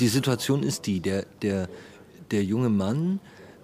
Die 0.00 0.08
Situation 0.08 0.62
ist 0.62 0.86
die, 0.86 1.00
der, 1.00 1.26
der, 1.42 1.68
der 2.30 2.42
junge 2.42 2.70
Mann 2.70 3.20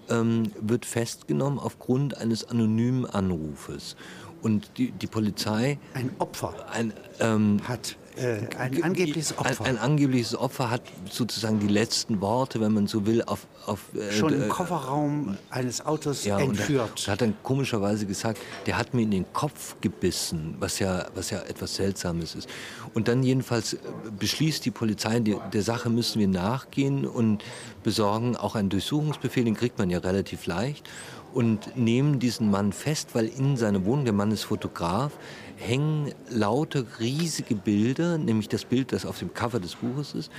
ähm, 0.07 0.51
wird 0.61 0.85
festgenommen 0.85 1.57
aufgrund 1.57 2.15
eines 2.17 2.47
anonymen 2.47 3.07
Anrufes. 3.07 3.95
Und 4.43 4.69
die, 4.77 4.91
die 4.91 5.07
Polizei. 5.07 5.79
Ein 5.95 6.11
Opfer 6.19 6.53
ein, 6.71 6.93
ähm, 7.19 7.59
hat 7.67 7.97
äh, 8.17 8.39
ein 8.57 8.83
angebliches 8.83 9.37
Opfer. 9.37 9.65
Ein, 9.65 9.75
ein, 9.75 9.77
angebliches 9.77 10.35
Opfer 10.35 10.69
hat 10.69 10.81
sozusagen 11.09 11.59
die 11.59 11.67
letzten 11.67 12.21
Worte, 12.21 12.59
wenn 12.59 12.73
man 12.73 12.87
so 12.87 13.05
will, 13.05 13.23
auf. 13.23 13.47
auf 13.65 13.81
äh, 13.95 14.11
Schon 14.11 14.33
im 14.33 14.49
Kofferraum 14.49 15.37
eines 15.49 15.85
Autos 15.85 16.25
ja, 16.25 16.39
entführt. 16.39 17.03
Er 17.07 17.13
hat 17.13 17.21
dann 17.21 17.35
komischerweise 17.43 18.05
gesagt, 18.05 18.39
der 18.65 18.77
hat 18.77 18.93
mir 18.93 19.03
in 19.03 19.11
den 19.11 19.33
Kopf 19.33 19.75
gebissen, 19.81 20.55
was 20.59 20.79
ja, 20.79 21.05
was 21.15 21.29
ja 21.29 21.39
etwas 21.41 21.75
Seltsames 21.75 22.35
ist. 22.35 22.49
Und 22.93 23.07
dann 23.07 23.23
jedenfalls 23.23 23.73
äh, 23.73 23.77
beschließt 24.17 24.65
die 24.65 24.71
Polizei, 24.71 25.19
die, 25.19 25.37
der 25.53 25.61
Sache 25.61 25.89
müssen 25.89 26.19
wir 26.19 26.27
nachgehen 26.27 27.05
und 27.05 27.43
besorgen 27.83 28.35
auch 28.35 28.55
einen 28.55 28.69
Durchsuchungsbefehl, 28.69 29.45
den 29.45 29.55
kriegt 29.55 29.77
man 29.77 29.89
ja 29.89 29.99
relativ 29.99 30.45
leicht 30.45 30.89
und 31.33 31.77
nehmen 31.77 32.19
diesen 32.19 32.49
Mann 32.49 32.73
fest, 32.73 33.09
weil 33.13 33.27
in 33.27 33.57
seiner 33.57 33.85
Wohnung, 33.85 34.05
der 34.05 34.13
Mann 34.13 34.31
ist 34.31 34.43
Fotograf, 34.43 35.11
hängen 35.57 36.13
lauter 36.29 36.85
riesige 36.99 37.55
Bilder, 37.55 38.17
nämlich 38.17 38.47
das 38.47 38.65
Bild, 38.65 38.91
das 38.93 39.05
auf 39.05 39.19
dem 39.19 39.33
Cover 39.33 39.59
des 39.59 39.75
Buches 39.75 40.13
ist. 40.13 40.31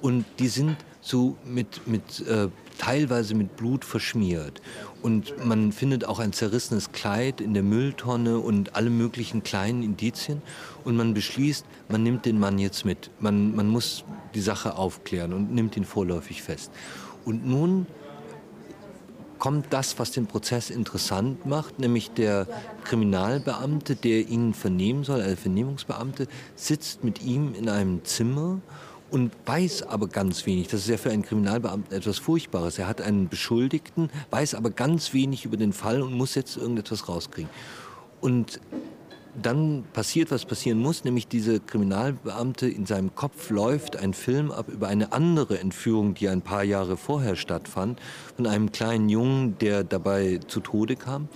Und 0.00 0.24
die 0.40 0.48
sind 0.48 0.76
so 1.00 1.36
mit, 1.44 1.86
mit 1.86 2.26
äh, 2.26 2.48
teilweise 2.78 3.36
mit 3.36 3.56
Blut 3.56 3.84
verschmiert. 3.84 4.60
Und 5.00 5.44
man 5.44 5.70
findet 5.70 6.04
auch 6.04 6.18
ein 6.18 6.32
zerrissenes 6.32 6.90
Kleid 6.90 7.40
in 7.40 7.54
der 7.54 7.62
Mülltonne 7.62 8.38
und 8.38 8.74
alle 8.74 8.90
möglichen 8.90 9.44
kleinen 9.44 9.84
Indizien. 9.84 10.42
Und 10.84 10.96
man 10.96 11.14
beschließt, 11.14 11.64
man 11.88 12.02
nimmt 12.02 12.26
den 12.26 12.40
Mann 12.40 12.58
jetzt 12.58 12.84
mit. 12.84 13.10
Man, 13.20 13.54
man 13.54 13.68
muss 13.68 14.04
die 14.34 14.40
Sache 14.40 14.76
aufklären 14.76 15.32
und 15.32 15.54
nimmt 15.54 15.76
ihn 15.76 15.84
vorläufig 15.84 16.42
fest. 16.42 16.72
Und 17.24 17.46
nun 17.46 17.86
kommt 19.42 19.72
das, 19.72 19.98
was 19.98 20.12
den 20.12 20.28
Prozess 20.28 20.70
interessant 20.70 21.46
macht, 21.46 21.80
nämlich 21.80 22.12
der 22.12 22.46
Kriminalbeamte, 22.84 23.96
der 23.96 24.28
ihn 24.28 24.54
vernehmen 24.54 25.02
soll, 25.02 25.20
der 25.20 25.36
Vernehmungsbeamte, 25.36 26.28
sitzt 26.54 27.02
mit 27.02 27.24
ihm 27.24 27.52
in 27.54 27.68
einem 27.68 28.04
Zimmer 28.04 28.60
und 29.10 29.32
weiß 29.44 29.82
aber 29.82 30.06
ganz 30.06 30.46
wenig. 30.46 30.68
Das 30.68 30.82
ist 30.82 30.88
ja 30.88 30.96
für 30.96 31.10
einen 31.10 31.24
Kriminalbeamten 31.24 31.92
etwas 31.92 32.18
Furchtbares. 32.18 32.78
Er 32.78 32.86
hat 32.86 33.00
einen 33.00 33.28
Beschuldigten, 33.28 34.10
weiß 34.30 34.54
aber 34.54 34.70
ganz 34.70 35.12
wenig 35.12 35.44
über 35.44 35.56
den 35.56 35.72
Fall 35.72 36.02
und 36.02 36.12
muss 36.12 36.36
jetzt 36.36 36.56
irgendetwas 36.56 37.08
rauskriegen. 37.08 37.50
Und 38.20 38.60
dann 39.40 39.84
passiert, 39.92 40.30
was 40.30 40.44
passieren 40.44 40.78
muss, 40.78 41.04
nämlich 41.04 41.26
diese 41.26 41.60
Kriminalbeamte 41.60 42.68
in 42.68 42.86
seinem 42.86 43.14
Kopf 43.14 43.50
läuft 43.50 43.96
ein 43.96 44.14
Film 44.14 44.50
ab 44.50 44.68
über 44.68 44.88
eine 44.88 45.12
andere 45.12 45.58
Entführung, 45.58 46.14
die 46.14 46.28
ein 46.28 46.42
paar 46.42 46.64
Jahre 46.64 46.96
vorher 46.96 47.36
stattfand, 47.36 48.00
von 48.36 48.46
einem 48.46 48.72
kleinen 48.72 49.08
Jungen, 49.08 49.58
der 49.58 49.84
dabei 49.84 50.40
zu 50.46 50.60
Tode 50.60 50.96
kam. 50.96 51.28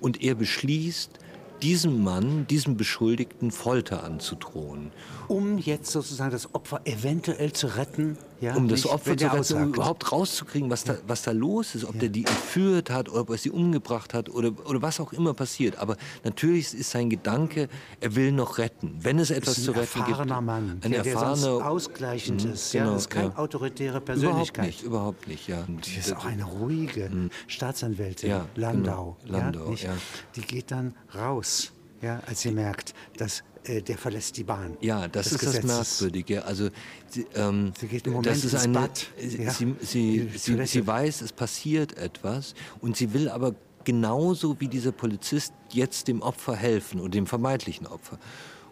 Und 0.00 0.22
er 0.22 0.34
beschließt, 0.34 1.18
diesem 1.62 2.02
Mann, 2.02 2.46
diesem 2.48 2.76
Beschuldigten 2.76 3.50
Folter 3.50 4.02
anzudrohen. 4.02 4.90
Um 5.28 5.58
jetzt 5.58 5.92
sozusagen 5.92 6.32
das 6.32 6.54
Opfer 6.54 6.80
eventuell 6.84 7.52
zu 7.52 7.76
retten? 7.76 8.18
Ja, 8.42 8.56
um 8.56 8.66
das 8.66 8.86
Opfer 8.86 9.16
zu 9.16 9.32
retten, 9.32 9.54
um 9.54 9.68
überhaupt 9.68 10.10
rauszukriegen, 10.10 10.68
was 10.68 10.82
da, 10.82 10.96
was 11.06 11.22
da 11.22 11.30
los 11.30 11.76
ist, 11.76 11.84
ob 11.84 11.94
ja. 11.94 12.00
der 12.00 12.08
die 12.08 12.24
entführt 12.24 12.90
hat 12.90 13.08
oder 13.08 13.20
ob 13.20 13.30
er 13.30 13.38
sie 13.38 13.50
umgebracht 13.50 14.14
hat 14.14 14.28
oder, 14.28 14.50
oder 14.66 14.82
was 14.82 14.98
auch 14.98 15.12
immer 15.12 15.32
passiert. 15.32 15.78
Aber 15.78 15.96
natürlich 16.24 16.74
ist 16.74 16.90
sein 16.90 17.08
Gedanke, 17.08 17.68
er 18.00 18.16
will 18.16 18.32
noch 18.32 18.58
retten. 18.58 18.96
Wenn 18.98 19.20
es 19.20 19.30
etwas 19.30 19.62
zu 19.62 19.70
retten 19.70 19.84
gibt. 19.94 19.94
Ein 19.94 20.10
erfahrener 20.10 20.40
Mann, 20.40 20.80
ein 20.82 20.90
der, 20.90 21.06
erfahrener, 21.06 21.58
der 21.58 21.70
ausgleichend 21.70 22.44
mhm, 22.44 22.52
ist. 22.54 22.72
Genau, 22.72 22.84
ja, 22.84 22.92
das 22.94 23.02
ist 23.02 23.10
keine 23.10 23.28
ja. 23.28 23.36
autoritäre 23.36 24.00
Persönlichkeit. 24.00 24.82
Überhaupt 24.82 24.82
nicht, 24.82 24.82
überhaupt 24.82 25.28
nicht, 25.28 25.48
ja. 25.48 25.64
Die 25.68 26.00
ist 26.00 26.16
auch 26.16 26.24
eine 26.24 26.42
ruhige 26.42 27.10
mhm. 27.10 27.30
Staatsanwältin, 27.46 28.28
ja, 28.28 28.46
Landau. 28.56 29.18
Genau, 29.24 29.38
Landau 29.38 29.72
ja, 29.74 29.94
Die 30.34 30.40
geht 30.40 30.72
dann 30.72 30.96
raus 31.14 31.70
ja, 32.02 32.20
als 32.26 32.40
sie 32.40 32.50
merkt, 32.50 32.94
dass 33.16 33.44
der 33.66 33.98
verlässt 33.98 34.36
die 34.36 34.44
Bahn. 34.44 34.76
Ja, 34.80 35.08
das 35.08 35.32
ist 35.32 35.38
Gesetzes. 35.38 35.66
das 35.66 36.00
Merkwürdige. 36.00 36.44
Also 36.44 36.68
sie, 37.08 37.26
ähm, 37.34 37.72
sie 37.78 37.86
geht 37.86 38.06
im 38.06 38.14
Moment 38.14 38.26
das 38.26 38.44
ist 38.44 38.54
eine, 38.54 38.72
Bad. 38.72 39.06
Ja. 39.18 39.50
Sie, 39.50 39.74
sie, 39.80 40.28
sie, 40.34 40.66
sie 40.66 40.86
weiß, 40.86 41.20
es 41.20 41.32
passiert 41.32 41.96
etwas 41.96 42.54
und 42.80 42.96
sie 42.96 43.12
will 43.12 43.28
aber 43.28 43.54
genauso 43.84 44.60
wie 44.60 44.68
dieser 44.68 44.92
Polizist 44.92 45.52
jetzt 45.70 46.08
dem 46.08 46.22
Opfer 46.22 46.56
helfen 46.56 47.00
oder 47.00 47.10
dem 47.10 47.26
vermeintlichen 47.26 47.86
Opfer. 47.86 48.18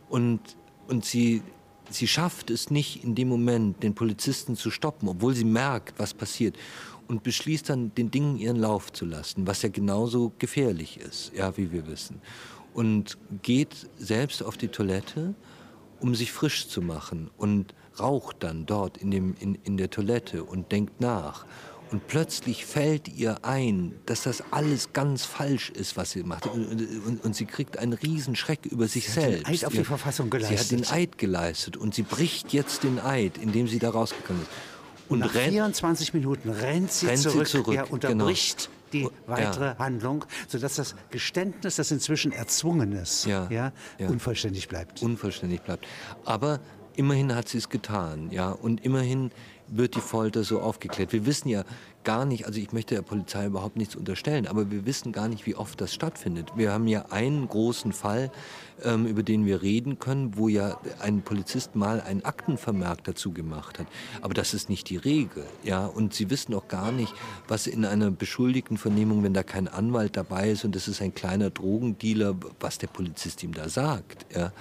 Und, 0.08 0.40
und 0.88 1.04
sie, 1.04 1.42
sie 1.88 2.08
schafft 2.08 2.50
es 2.50 2.70
nicht 2.70 3.04
in 3.04 3.14
dem 3.14 3.28
Moment, 3.28 3.82
den 3.82 3.94
Polizisten 3.94 4.56
zu 4.56 4.70
stoppen, 4.70 5.08
obwohl 5.08 5.34
sie 5.34 5.44
merkt, 5.44 5.98
was 5.98 6.14
passiert. 6.14 6.56
Und 7.06 7.24
beschließt 7.24 7.68
dann, 7.68 7.92
den 7.94 8.12
Dingen 8.12 8.38
ihren 8.38 8.56
Lauf 8.56 8.92
zu 8.92 9.04
lassen, 9.04 9.46
was 9.46 9.62
ja 9.62 9.68
genauso 9.68 10.32
gefährlich 10.38 10.98
ist, 10.98 11.32
ja, 11.34 11.56
wie 11.56 11.72
wir 11.72 11.86
wissen 11.88 12.20
und 12.74 13.18
geht 13.42 13.88
selbst 13.98 14.42
auf 14.42 14.56
die 14.56 14.68
Toilette, 14.68 15.34
um 16.00 16.14
sich 16.14 16.32
frisch 16.32 16.68
zu 16.68 16.82
machen 16.82 17.30
und 17.36 17.74
raucht 17.98 18.36
dann 18.40 18.66
dort 18.66 18.98
in, 18.98 19.10
dem, 19.10 19.34
in, 19.40 19.56
in 19.64 19.76
der 19.76 19.90
Toilette 19.90 20.44
und 20.44 20.72
denkt 20.72 21.00
nach. 21.00 21.46
Und 21.90 22.06
plötzlich 22.06 22.64
fällt 22.66 23.08
ihr 23.08 23.44
ein, 23.44 23.96
dass 24.06 24.22
das 24.22 24.44
alles 24.52 24.92
ganz 24.92 25.24
falsch 25.24 25.70
ist, 25.70 25.96
was 25.96 26.12
sie 26.12 26.22
macht. 26.22 26.46
Und, 26.46 26.68
und, 27.04 27.24
und 27.24 27.34
sie 27.34 27.46
kriegt 27.46 27.78
einen 27.78 27.94
Riesenschreck 27.94 28.64
über 28.66 28.86
sich 28.86 29.06
sie 29.06 29.20
selbst. 29.20 29.38
Hat 29.40 29.46
den 29.46 29.54
Eid 29.54 29.64
auf 29.64 29.72
die 29.72 29.84
Verfassung 29.84 30.30
geleistet. 30.30 30.68
Sie 30.68 30.76
hat 30.76 30.84
den 30.86 30.88
Eid 30.88 31.18
geleistet 31.18 31.76
und 31.76 31.94
sie 31.94 32.02
bricht 32.02 32.52
jetzt 32.52 32.84
den 32.84 33.00
Eid, 33.00 33.38
indem 33.38 33.66
sie 33.66 33.80
da 33.80 33.90
rausgekommen 33.90 34.42
ist. 34.42 34.48
Und 35.10 35.18
nach 35.18 35.34
rennt, 35.34 35.52
24 35.52 36.14
Minuten 36.14 36.50
rennt 36.50 36.92
sie 36.92 37.06
rennt 37.06 37.18
zurück, 37.18 37.46
sie 37.48 37.52
zurück 37.58 37.74
ja, 37.74 37.82
unterbricht 37.82 38.66
genau. 38.66 38.79
Die 38.92 39.08
weitere 39.26 39.66
ja. 39.66 39.78
Handlung, 39.78 40.24
sodass 40.48 40.76
das 40.76 40.94
Geständnis, 41.10 41.76
das 41.76 41.90
inzwischen 41.90 42.32
erzwungen 42.32 42.92
ist, 42.92 43.26
ja, 43.26 43.48
ja, 43.50 43.72
unvollständig 43.98 44.68
bleibt. 44.68 45.02
Unvollständig 45.02 45.62
bleibt. 45.62 45.86
Aber 46.24 46.60
immerhin 46.96 47.34
hat 47.34 47.48
sie 47.48 47.58
es 47.58 47.68
getan, 47.68 48.30
ja, 48.30 48.50
und 48.50 48.84
immerhin 48.84 49.30
wird 49.70 49.94
die 49.94 50.00
Folter 50.00 50.44
so 50.44 50.60
aufgeklärt. 50.60 51.12
Wir 51.12 51.26
wissen 51.26 51.48
ja 51.48 51.64
gar 52.02 52.24
nicht, 52.24 52.46
also 52.46 52.58
ich 52.58 52.72
möchte 52.72 52.94
der 52.94 53.02
Polizei 53.02 53.46
überhaupt 53.46 53.76
nichts 53.76 53.94
unterstellen, 53.94 54.46
aber 54.46 54.70
wir 54.70 54.86
wissen 54.86 55.12
gar 55.12 55.28
nicht, 55.28 55.46
wie 55.46 55.54
oft 55.54 55.80
das 55.80 55.92
stattfindet. 55.92 56.52
Wir 56.56 56.72
haben 56.72 56.86
ja 56.86 57.06
einen 57.10 57.46
großen 57.46 57.92
Fall, 57.92 58.30
ähm, 58.82 59.06
über 59.06 59.22
den 59.22 59.44
wir 59.44 59.62
reden 59.62 59.98
können, 59.98 60.36
wo 60.36 60.48
ja 60.48 60.78
ein 61.00 61.22
Polizist 61.22 61.76
mal 61.76 62.00
einen 62.00 62.24
Aktenvermerk 62.24 63.04
dazu 63.04 63.32
gemacht 63.32 63.78
hat. 63.78 63.86
Aber 64.22 64.34
das 64.34 64.54
ist 64.54 64.70
nicht 64.70 64.88
die 64.88 64.96
Regel, 64.96 65.44
ja. 65.62 65.86
Und 65.86 66.14
Sie 66.14 66.30
wissen 66.30 66.54
auch 66.54 66.68
gar 66.68 66.90
nicht, 66.90 67.12
was 67.48 67.66
in 67.66 67.84
einer 67.84 68.10
beschuldigten 68.10 68.78
Vernehmung, 68.78 69.22
wenn 69.22 69.34
da 69.34 69.42
kein 69.42 69.68
Anwalt 69.68 70.16
dabei 70.16 70.50
ist 70.50 70.64
und 70.64 70.74
das 70.74 70.88
ist 70.88 71.02
ein 71.02 71.14
kleiner 71.14 71.50
Drogendealer, 71.50 72.34
was 72.58 72.78
der 72.78 72.88
Polizist 72.88 73.42
ihm 73.42 73.52
da 73.52 73.68
sagt, 73.68 74.26
ja. 74.34 74.52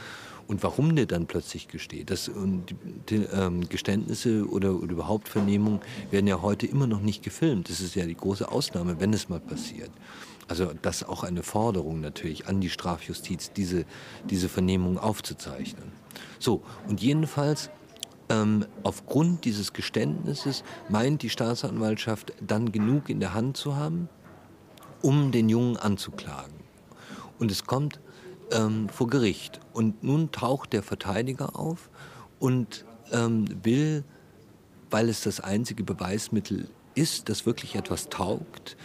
Und 0.49 0.63
warum 0.63 0.95
der 0.95 1.05
dann 1.05 1.27
plötzlich 1.27 1.67
gesteht. 1.67 2.09
Das, 2.09 2.27
und 2.27 2.73
die, 3.07 3.17
ähm, 3.17 3.69
Geständnisse 3.69 4.49
oder, 4.49 4.73
oder 4.73 4.93
überhaupt 4.93 5.29
Vernehmungen 5.29 5.79
werden 6.09 6.25
ja 6.25 6.41
heute 6.41 6.65
immer 6.65 6.87
noch 6.87 7.01
nicht 7.01 7.21
gefilmt. 7.21 7.69
Das 7.69 7.79
ist 7.79 7.93
ja 7.93 8.07
die 8.07 8.15
große 8.15 8.51
Ausnahme, 8.51 8.99
wenn 8.99 9.13
es 9.13 9.29
mal 9.29 9.39
passiert. 9.39 9.91
Also 10.47 10.71
das 10.81 11.03
ist 11.03 11.07
auch 11.07 11.23
eine 11.23 11.43
Forderung 11.43 12.01
natürlich 12.01 12.47
an 12.47 12.61
die 12.61 12.71
Strafjustiz, 12.71 13.51
diese, 13.53 13.85
diese 14.27 14.49
Vernehmung 14.49 14.97
aufzuzeichnen. 14.97 15.91
So, 16.39 16.63
und 16.87 16.99
jedenfalls 16.99 17.69
ähm, 18.29 18.65
aufgrund 18.81 19.45
dieses 19.45 19.71
Geständnisses 19.73 20.63
meint 20.89 21.21
die 21.21 21.29
Staatsanwaltschaft 21.29 22.33
dann 22.41 22.71
genug 22.71 23.09
in 23.09 23.19
der 23.19 23.35
Hand 23.35 23.55
zu 23.55 23.75
haben, 23.75 24.09
um 25.03 25.31
den 25.31 25.47
Jungen 25.47 25.77
anzuklagen. 25.77 26.55
Und 27.37 27.51
es 27.51 27.65
kommt 27.65 27.99
ähm, 28.51 28.89
vor 28.89 29.07
Gericht. 29.07 29.59
Und 29.73 30.03
nun 30.03 30.31
taucht 30.31 30.73
der 30.73 30.83
Verteidiger 30.83 31.57
auf 31.57 31.89
und 32.39 32.85
ähm, 33.11 33.45
will, 33.63 34.03
weil 34.89 35.09
es 35.09 35.21
das 35.21 35.39
einzige 35.39 35.83
Beweismittel 35.83 36.69
ist, 36.95 37.29
das 37.29 37.45
wirklich 37.45 37.75
etwas 37.75 38.09
taugt, 38.09 38.75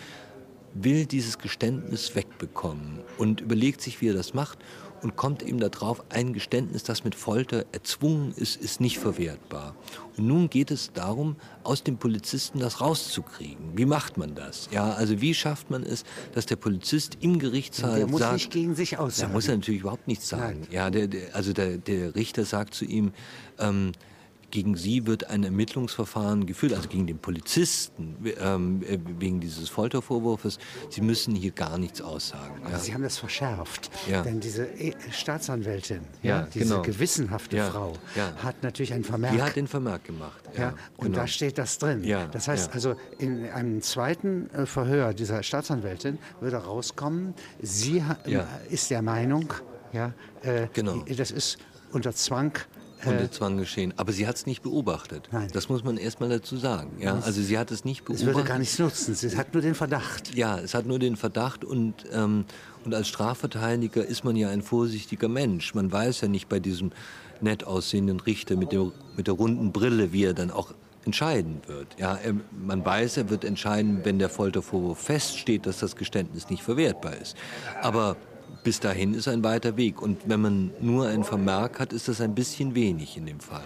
will 0.74 1.06
dieses 1.06 1.38
Geständnis 1.38 2.14
wegbekommen 2.14 3.00
und 3.18 3.40
überlegt 3.40 3.80
sich, 3.80 4.00
wie 4.00 4.08
er 4.08 4.14
das 4.14 4.34
macht 4.34 4.58
und 5.04 5.16
kommt 5.16 5.42
eben 5.42 5.60
darauf, 5.60 6.02
ein 6.08 6.32
Geständnis, 6.32 6.82
das 6.82 7.04
mit 7.04 7.14
Folter 7.14 7.66
erzwungen 7.72 8.32
ist, 8.36 8.56
ist 8.56 8.80
nicht 8.80 8.98
verwertbar. 8.98 9.76
Und 10.16 10.26
nun 10.26 10.48
geht 10.48 10.70
es 10.70 10.92
darum, 10.92 11.36
aus 11.62 11.84
dem 11.84 11.98
Polizisten 11.98 12.58
das 12.58 12.80
rauszukriegen. 12.80 13.76
Wie 13.76 13.84
macht 13.84 14.16
man 14.16 14.34
das? 14.34 14.68
Ja, 14.72 14.92
also 14.92 15.20
wie 15.20 15.34
schafft 15.34 15.70
man 15.70 15.82
es, 15.82 16.04
dass 16.32 16.46
der 16.46 16.56
Polizist 16.56 17.18
im 17.20 17.38
Gerichtssaal 17.38 17.98
der 17.98 18.06
muss 18.06 18.20
sagt, 18.20 18.32
nicht 18.32 18.50
gegen 18.50 18.74
sich 18.74 18.98
aussagen. 18.98 19.30
Da 19.30 19.34
muss 19.34 19.46
er 19.46 19.56
natürlich 19.56 19.82
überhaupt 19.82 20.08
nichts 20.08 20.28
sagen. 20.28 20.60
Nein. 20.60 20.68
Ja, 20.70 20.90
der, 20.90 21.06
der, 21.06 21.34
also 21.34 21.52
der, 21.52 21.76
der 21.76 22.14
Richter 22.14 22.46
sagt 22.46 22.74
zu 22.74 22.86
ihm, 22.86 23.12
ähm, 23.58 23.92
gegen 24.54 24.76
sie 24.76 25.04
wird 25.04 25.30
ein 25.30 25.42
Ermittlungsverfahren 25.42 26.46
geführt, 26.46 26.74
also 26.74 26.88
gegen 26.88 27.08
den 27.08 27.18
Polizisten 27.18 28.16
ähm, 28.40 28.84
äh, 28.84 28.98
wegen 29.18 29.40
dieses 29.40 29.68
Foltervorwurfs. 29.68 30.58
Sie 30.90 31.00
müssen 31.00 31.34
hier 31.34 31.50
gar 31.50 31.76
nichts 31.76 32.00
aussagen. 32.00 32.62
Ja. 32.70 32.78
Sie 32.78 32.94
haben 32.94 33.02
das 33.02 33.18
verschärft, 33.18 33.90
ja. 34.08 34.22
denn 34.22 34.38
diese 34.38 34.66
e 34.66 34.94
Staatsanwältin, 35.10 36.02
ja, 36.22 36.42
diese 36.54 36.66
genau. 36.66 36.82
gewissenhafte 36.82 37.56
Frau, 37.64 37.94
hat 38.44 38.62
natürlich 38.62 38.92
einen 38.94 39.02
Vermerk. 39.02 39.34
Die 39.34 39.42
hat 39.42 39.56
den 39.56 39.66
Vermerk 39.66 40.04
gemacht. 40.04 40.40
Ja, 40.56 40.74
und 40.98 41.06
genau. 41.06 41.18
da 41.18 41.26
steht 41.26 41.58
das 41.58 41.78
drin. 41.78 42.08
das 42.30 42.46
heißt 42.46 42.72
also, 42.74 42.94
in 43.18 43.48
einem 43.50 43.82
zweiten 43.82 44.48
äh, 44.50 44.66
Verhör 44.66 45.14
dieser 45.14 45.42
Staatsanwältin 45.42 46.20
würde 46.40 46.58
rauskommen, 46.58 47.34
sie 47.60 48.04
ist 48.70 48.90
der 48.90 49.02
Meinung, 49.02 49.52
ja, 49.92 50.12
äh, 50.42 50.68
genau. 50.72 51.04
das 51.08 51.32
ist 51.32 51.58
unter 51.90 52.12
Zwang 52.12 52.52
unter 53.04 53.30
Zwang 53.30 53.56
geschehen. 53.58 53.92
Aber 53.96 54.12
sie 54.12 54.26
hat 54.26 54.36
es 54.36 54.46
nicht 54.46 54.62
beobachtet. 54.62 55.28
Nein. 55.32 55.48
Das 55.52 55.68
muss 55.68 55.84
man 55.84 55.96
erst 55.96 56.20
mal 56.20 56.28
dazu 56.28 56.56
sagen. 56.56 56.90
Ja, 56.98 57.18
also 57.18 57.42
sie 57.42 57.58
hat 57.58 57.70
es 57.70 57.84
nicht 57.84 58.04
beobachtet. 58.04 58.28
Es 58.28 58.34
würde 58.34 58.48
gar 58.48 58.58
nichts 58.58 58.78
nutzen. 58.78 59.14
Sie 59.14 59.36
hat 59.36 59.52
nur 59.52 59.62
den 59.62 59.74
Verdacht. 59.74 60.34
Ja, 60.34 60.58
es 60.58 60.74
hat 60.74 60.86
nur 60.86 60.98
den 60.98 61.16
Verdacht 61.16 61.64
und 61.64 61.94
ähm, 62.12 62.44
und 62.84 62.94
als 62.94 63.08
Strafverteidiger 63.08 64.04
ist 64.04 64.24
man 64.24 64.36
ja 64.36 64.50
ein 64.50 64.62
vorsichtiger 64.62 65.28
Mensch. 65.28 65.74
Man 65.74 65.90
weiß 65.90 66.20
ja 66.20 66.28
nicht 66.28 66.48
bei 66.48 66.60
diesem 66.60 66.92
nett 67.40 67.64
aussehenden 67.64 68.20
Richter 68.20 68.56
mit, 68.56 68.72
dem, 68.72 68.92
mit 69.16 69.26
der 69.26 69.34
runden 69.34 69.72
Brille, 69.72 70.12
wie 70.12 70.24
er 70.24 70.34
dann 70.34 70.50
auch 70.50 70.74
entscheiden 71.04 71.60
wird. 71.66 71.88
Ja, 71.98 72.16
er, 72.16 72.34
man 72.50 72.84
weiß, 72.84 73.18
er 73.18 73.30
wird 73.30 73.44
entscheiden, 73.44 74.00
wenn 74.04 74.18
der 74.18 74.28
Foltervorwurf 74.28 74.98
feststeht, 74.98 75.66
dass 75.66 75.78
das 75.78 75.96
Geständnis 75.96 76.50
nicht 76.50 76.62
verwertbar 76.62 77.16
ist. 77.16 77.36
Aber 77.82 78.16
bis 78.62 78.80
dahin 78.80 79.14
ist 79.14 79.28
ein 79.28 79.42
weiter 79.42 79.76
Weg. 79.76 80.00
Und 80.00 80.20
wenn 80.26 80.40
man 80.40 80.70
nur 80.80 81.08
ein 81.08 81.24
Vermerk 81.24 81.80
hat, 81.80 81.92
ist 81.92 82.08
das 82.08 82.20
ein 82.20 82.34
bisschen 82.34 82.74
wenig 82.74 83.16
in 83.16 83.26
dem 83.26 83.40
Fall. 83.40 83.62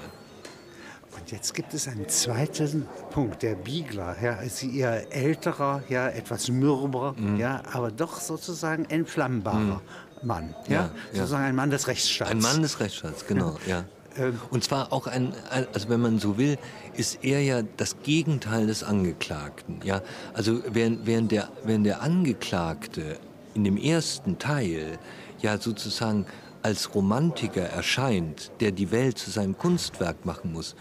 Und 1.18 1.32
jetzt 1.32 1.52
gibt 1.54 1.74
es 1.74 1.88
einen 1.88 2.08
zweiten 2.08 2.86
Punkt, 3.10 3.42
der 3.42 3.54
Biegler, 3.54 4.16
ja, 4.22 4.34
ist 4.34 4.62
ihr 4.62 5.06
älterer, 5.10 5.82
ja, 5.88 6.08
etwas 6.08 6.48
mürber, 6.48 7.14
mhm. 7.18 7.38
ja, 7.38 7.62
aber 7.72 7.90
doch 7.90 8.20
sozusagen 8.20 8.84
entflammbarer 8.84 9.58
mhm. 9.58 10.26
Mann, 10.26 10.54
ja, 10.68 10.74
ja, 10.74 10.90
sozusagen 11.12 11.44
ein 11.44 11.56
Mann 11.56 11.70
des 11.70 11.88
Rechtsstaats. 11.88 12.30
Ein 12.30 12.40
Mann 12.40 12.62
des 12.62 12.78
Rechtsstaats, 12.78 13.26
genau, 13.26 13.56
ja. 13.66 13.84
Ähm, 14.16 14.38
Und 14.50 14.64
zwar 14.64 14.92
auch 14.92 15.06
ein, 15.06 15.32
also 15.72 15.88
wenn 15.88 16.00
man 16.00 16.18
so 16.18 16.38
will, 16.38 16.58
ist 16.94 17.24
er 17.24 17.42
ja 17.42 17.62
das 17.62 17.96
Gegenteil 18.02 18.66
des 18.66 18.82
Angeklagten. 18.82 19.80
Ja, 19.84 20.02
also 20.34 20.60
während, 20.68 21.06
während, 21.06 21.32
der, 21.32 21.48
während 21.64 21.86
der 21.86 22.02
Angeklagte 22.02 23.18
in 23.58 23.64
dem 23.64 23.76
ersten 23.76 24.38
Teil 24.38 25.00
ja 25.42 25.58
sozusagen 25.58 26.26
als 26.62 26.94
Romantiker 26.94 27.62
erscheint, 27.62 28.52
der 28.60 28.70
die 28.70 28.92
Welt 28.92 29.18
zu 29.18 29.30
seinem 29.30 29.58
Kunstwerk 29.58 30.24
machen 30.24 30.52
muss, 30.52 30.76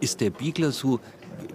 ist 0.00 0.20
der 0.20 0.28
Biegler 0.28 0.70
so 0.70 1.00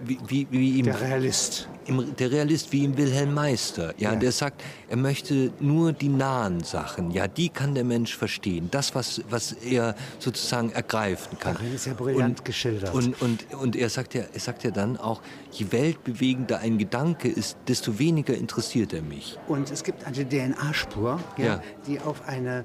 wie, 0.04 0.18
wie, 0.26 0.46
wie 0.50 0.78
ihm, 0.78 0.84
der 0.86 1.00
Realist. 1.00 1.68
Im, 1.86 2.14
der 2.16 2.30
Realist 2.30 2.72
wie 2.72 2.84
im 2.84 2.96
Wilhelm 2.96 3.34
Meister. 3.34 3.94
Ja, 3.98 4.12
ja, 4.12 4.18
Der 4.18 4.32
sagt, 4.32 4.62
er 4.88 4.96
möchte 4.96 5.52
nur 5.60 5.92
die 5.92 6.08
nahen 6.08 6.62
Sachen. 6.62 7.10
Ja, 7.10 7.28
die 7.28 7.48
kann 7.48 7.74
der 7.74 7.84
Mensch 7.84 8.16
verstehen. 8.16 8.68
Das, 8.70 8.94
was, 8.94 9.22
was 9.28 9.52
er 9.52 9.94
sozusagen 10.18 10.70
ergreifen 10.70 11.38
kann. 11.38 11.54
Darin 11.54 11.74
ist 11.74 11.86
ja 11.86 11.94
brillant 11.94 12.40
und, 12.40 12.44
geschildert. 12.44 12.94
Und, 12.94 13.20
und, 13.20 13.54
und 13.54 13.76
er, 13.76 13.88
sagt 13.88 14.14
ja, 14.14 14.22
er 14.32 14.40
sagt 14.40 14.64
ja 14.64 14.70
dann 14.70 14.96
auch, 14.96 15.20
je 15.50 15.66
weltbewegender 15.70 16.58
ein 16.58 16.78
Gedanke 16.78 17.28
ist, 17.28 17.56
desto 17.68 17.98
weniger 17.98 18.34
interessiert 18.34 18.92
er 18.92 19.02
mich. 19.02 19.38
Und 19.48 19.70
es 19.70 19.82
gibt 19.84 20.04
eine 20.04 20.28
DNA-Spur, 20.28 21.20
ja, 21.36 21.44
ja. 21.44 21.62
die 21.86 22.00
auf 22.00 22.26
eine 22.26 22.64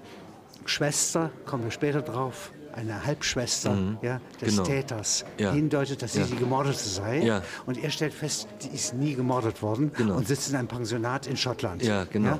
Schwester, 0.66 1.32
kommen 1.46 1.64
wir 1.64 1.72
später 1.72 2.02
drauf, 2.02 2.52
eine 2.76 3.06
Halbschwester 3.06 3.72
mhm. 3.72 3.98
ja, 4.02 4.20
des 4.42 4.50
genau. 4.50 4.64
Täters 4.64 5.26
ja. 5.38 5.52
hindeutet, 5.52 6.02
dass 6.02 6.14
sie 6.14 6.22
ja. 6.22 6.26
die 6.26 6.36
Gemordete 6.36 6.78
sei. 6.78 7.42
Und 7.66 7.84
er 7.84 7.90
stellt 7.90 8.14
fest, 8.14 8.48
die 8.64 8.76
ist 8.76 8.94
nie 8.94 9.16
gemordet 9.16 9.62
worden 9.62 9.92
genau. 9.96 10.16
und 10.16 10.28
sitzt 10.28 10.50
in 10.50 10.56
einem 10.56 10.68
Pensionat 10.68 11.28
in 11.28 11.38
Schottland. 11.38 11.84
Ja, 11.84 12.06
genau. 12.06 12.40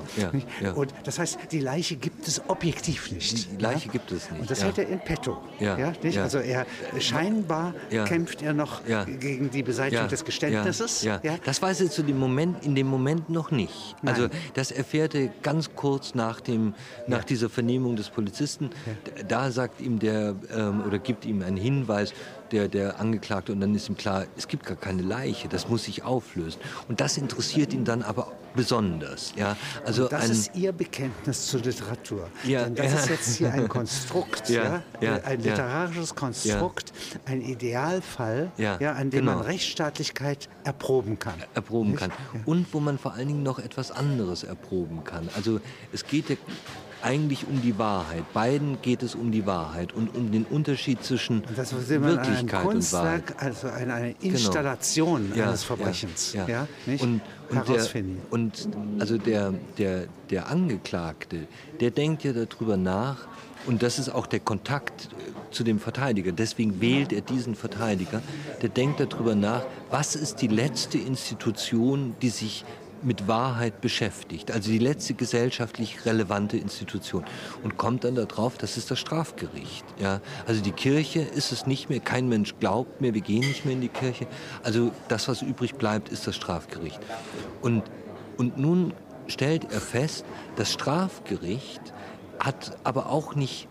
Und 0.74 0.92
das 1.04 1.18
heißt, 1.18 1.38
die 1.50 1.60
Leiche 1.60 1.96
gibt 1.96 2.26
es 2.28 2.42
objektiv 2.48 3.10
nicht. 3.10 3.52
Die 3.52 3.62
Leiche 3.62 3.88
gibt 3.88 4.12
es 4.12 4.30
nicht. 4.30 4.40
Und 4.40 4.50
das 4.50 4.62
hält 4.62 4.78
er 4.78 4.88
in 4.88 5.00
petto. 5.00 5.38
Ja. 5.58 5.92
nicht? 6.02 6.18
Also 6.18 6.38
er 6.38 6.66
scheinbar 6.98 7.74
kämpft 8.06 8.42
er 8.42 8.52
noch 8.52 8.82
gegen 8.84 9.50
die 9.50 9.62
Beseitigung 9.62 10.08
des 10.08 10.24
Geständnisses. 10.24 11.06
Das 11.44 11.62
weiß 11.62 11.80
er 11.80 11.90
zu 11.90 12.02
dem 12.02 12.18
Moment, 12.18 12.64
in 12.64 12.74
dem 12.74 12.86
Moment 12.86 13.30
noch 13.30 13.50
nicht. 13.50 13.96
Nein. 14.02 14.14
Also 14.14 14.28
das 14.54 14.70
erfährt 14.70 15.14
er 15.14 15.28
ganz 15.42 15.74
kurz 15.74 16.14
nach, 16.14 16.40
dem, 16.40 16.74
nach 17.06 17.24
dieser 17.24 17.48
Vernehmung 17.48 17.96
des 17.96 18.10
Polizisten. 18.10 18.70
Da 19.28 19.50
sagt 19.50 19.80
ihm 19.80 19.98
der 19.98 20.25
ähm, 20.54 20.82
oder 20.86 20.98
gibt 20.98 21.24
ihm 21.24 21.42
einen 21.42 21.56
Hinweis, 21.56 22.12
der, 22.52 22.68
der 22.68 23.00
Angeklagte, 23.00 23.52
und 23.52 23.60
dann 23.60 23.74
ist 23.74 23.88
ihm 23.88 23.96
klar, 23.96 24.26
es 24.36 24.48
gibt 24.48 24.66
gar 24.66 24.76
keine 24.76 25.02
Leiche, 25.02 25.48
das 25.48 25.68
muss 25.68 25.84
sich 25.84 26.04
auflösen. 26.04 26.60
Und 26.88 27.00
das 27.00 27.16
interessiert 27.16 27.72
ihn 27.72 27.84
dann 27.84 28.02
aber 28.02 28.32
besonders. 28.54 29.32
Ja? 29.36 29.56
Also 29.84 30.04
und 30.04 30.12
das 30.12 30.24
ein, 30.24 30.30
ist 30.30 30.54
Ihr 30.54 30.72
Bekenntnis 30.72 31.46
zur 31.46 31.60
Literatur. 31.60 32.28
Ja, 32.44 32.64
Denn 32.64 32.74
das 32.74 32.92
ja. 32.92 32.98
ist 32.98 33.10
jetzt 33.10 33.36
hier 33.36 33.52
ein 33.52 33.68
Konstrukt, 33.76 34.48
ja, 34.48 34.82
ja, 35.00 35.16
ein 35.24 35.40
literarisches 35.40 36.14
Konstrukt, 36.14 36.92
ein 37.26 37.42
Idealfall, 37.42 38.50
ja, 38.56 38.76
an 38.92 39.10
dem 39.10 39.20
genau. 39.20 39.36
man 39.36 39.42
Rechtsstaatlichkeit 39.42 40.48
erproben 40.64 41.18
kann. 41.18 41.34
Erproben 41.54 41.90
Nicht? 41.90 42.00
kann. 42.00 42.12
Und 42.44 42.72
wo 42.72 42.80
man 42.80 42.98
vor 42.98 43.14
allen 43.14 43.28
Dingen 43.28 43.42
noch 43.42 43.58
etwas 43.58 43.90
anderes 43.90 44.42
erproben 44.42 45.04
kann. 45.04 45.28
Also 45.36 45.60
es 45.92 46.06
geht 46.06 46.30
ja 46.30 46.36
eigentlich 47.02 47.46
um 47.46 47.60
die 47.62 47.78
Wahrheit. 47.78 48.32
Beiden 48.32 48.80
geht 48.82 49.02
es 49.02 49.14
um 49.14 49.30
die 49.32 49.46
Wahrheit 49.46 49.92
und 49.92 50.14
um 50.14 50.32
den 50.32 50.44
Unterschied 50.44 51.04
zwischen 51.04 51.42
das, 51.54 51.72
Wirklichkeit 51.88 52.64
und 52.64 52.92
Wahrheit. 52.92 53.22
Also 53.38 53.68
eine, 53.68 53.94
eine 53.94 54.14
genau. 54.14 54.34
Installation 54.34 55.32
genau. 55.32 55.48
eines 55.48 55.64
Verbrechens. 55.64 56.32
Ja, 56.32 56.46
ja. 56.48 56.68
ja 56.86 56.94
und, 57.00 57.20
und, 57.50 57.68
der, 57.68 58.04
und 58.30 58.68
also 58.98 59.18
der, 59.18 59.54
der, 59.78 60.06
der 60.30 60.48
Angeklagte, 60.48 61.46
der 61.80 61.90
denkt 61.90 62.24
ja 62.24 62.32
darüber 62.32 62.76
nach, 62.76 63.28
und 63.66 63.82
das 63.82 63.98
ist 63.98 64.08
auch 64.08 64.26
der 64.26 64.40
Kontakt 64.40 65.08
zu 65.50 65.64
dem 65.64 65.80
Verteidiger. 65.80 66.30
Deswegen 66.30 66.80
wählt 66.80 67.12
er 67.12 67.20
diesen 67.20 67.56
Verteidiger. 67.56 68.22
Der 68.62 68.68
denkt 68.68 69.00
darüber 69.00 69.34
nach, 69.34 69.64
was 69.90 70.14
ist 70.14 70.36
die 70.36 70.46
letzte 70.46 70.98
Institution, 70.98 72.14
die 72.22 72.28
sich 72.28 72.64
mit 73.06 73.28
Wahrheit 73.28 73.80
beschäftigt, 73.80 74.50
also 74.50 74.70
die 74.70 74.78
letzte 74.78 75.14
gesellschaftlich 75.14 76.04
relevante 76.04 76.56
Institution 76.56 77.24
und 77.62 77.76
kommt 77.76 78.04
dann 78.04 78.16
darauf, 78.16 78.58
das 78.58 78.76
ist 78.76 78.90
das 78.90 78.98
Strafgericht. 78.98 79.84
Ja? 79.98 80.20
Also 80.46 80.60
die 80.60 80.72
Kirche 80.72 81.20
ist 81.20 81.52
es 81.52 81.66
nicht 81.66 81.88
mehr, 81.88 82.00
kein 82.00 82.28
Mensch 82.28 82.54
glaubt 82.58 83.00
mehr, 83.00 83.14
wir 83.14 83.20
gehen 83.20 83.46
nicht 83.46 83.64
mehr 83.64 83.74
in 83.74 83.80
die 83.80 83.88
Kirche. 83.88 84.26
Also 84.64 84.90
das, 85.08 85.28
was 85.28 85.40
übrig 85.40 85.76
bleibt, 85.76 86.08
ist 86.08 86.26
das 86.26 86.34
Strafgericht. 86.34 86.98
Und, 87.62 87.84
und 88.36 88.58
nun 88.58 88.92
stellt 89.28 89.72
er 89.72 89.80
fest, 89.80 90.24
das 90.56 90.72
Strafgericht 90.72 91.80
hat 92.40 92.76
aber 92.84 93.08
auch 93.08 93.34
nicht 93.34 93.68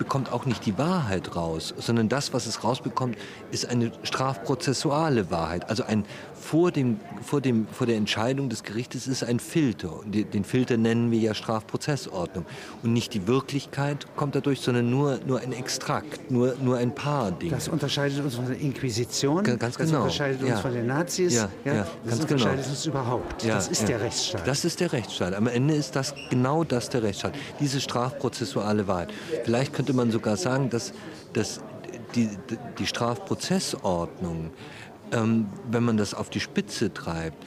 bekommt 0.00 0.32
auch 0.32 0.46
nicht 0.46 0.64
die 0.64 0.78
Wahrheit 0.78 1.36
raus, 1.36 1.74
sondern 1.76 2.08
das, 2.08 2.32
was 2.32 2.46
es 2.46 2.64
rausbekommt, 2.64 3.18
ist 3.50 3.66
eine 3.66 3.92
strafprozessuale 4.02 5.30
Wahrheit. 5.30 5.68
Also 5.68 5.84
ein 5.84 6.06
vor, 6.40 6.72
dem, 6.72 6.98
vor, 7.22 7.40
dem, 7.40 7.66
vor 7.70 7.86
der 7.86 7.96
Entscheidung 7.96 8.48
des 8.48 8.62
Gerichtes 8.62 9.06
ist 9.06 9.22
ein 9.22 9.38
Filter. 9.38 10.00
Den 10.06 10.44
Filter 10.44 10.76
nennen 10.76 11.10
wir 11.10 11.18
ja 11.18 11.34
Strafprozessordnung. 11.34 12.46
Und 12.82 12.92
nicht 12.92 13.14
die 13.14 13.26
Wirklichkeit 13.26 14.06
kommt 14.16 14.34
dadurch, 14.34 14.60
sondern 14.60 14.90
nur, 14.90 15.20
nur 15.26 15.40
ein 15.40 15.52
Extrakt, 15.52 16.30
nur, 16.30 16.56
nur 16.62 16.78
ein 16.78 16.94
paar 16.94 17.30
Dinge. 17.30 17.52
Das 17.52 17.68
unterscheidet 17.68 18.24
uns 18.24 18.36
von 18.36 18.46
der 18.46 18.58
Inquisition, 18.58 19.44
ganz, 19.44 19.60
ganz 19.60 19.76
genau. 19.76 19.90
das 19.90 20.00
unterscheidet 20.00 20.42
uns 20.42 20.60
von 20.60 20.72
den 20.72 20.86
Nazis, 20.86 21.34
ja, 21.34 21.48
ja, 21.64 21.74
ja 21.74 21.86
das 22.04 22.20
unterscheidet 22.20 22.62
genau. 22.62 22.70
uns 22.70 22.86
überhaupt. 22.86 23.46
das 23.46 23.68
ist 23.68 23.88
der 23.88 24.00
Rechtsstaat. 24.00 24.46
Das 24.46 24.64
ist 24.64 24.80
der 24.80 24.92
Rechtsstaat. 24.92 25.34
Am 25.34 25.46
Ende 25.46 25.74
ist 25.74 25.94
das 25.94 26.14
genau 26.30 26.64
das 26.64 26.88
der 26.88 27.02
Rechtsstaat, 27.02 27.34
diese 27.60 27.80
strafprozessuale 27.80 28.86
Wahrheit. 28.86 29.12
Vielleicht 29.44 29.74
könnte 29.74 29.92
man 29.92 30.10
sogar 30.10 30.36
sagen, 30.36 30.70
dass, 30.70 30.92
dass 31.34 31.60
die, 32.14 32.30
die 32.78 32.86
Strafprozessordnung 32.86 34.50
wenn 35.12 35.82
man 35.82 35.96
das 35.96 36.14
auf 36.14 36.30
die 36.30 36.40
Spitze 36.40 36.92
treibt, 36.92 37.44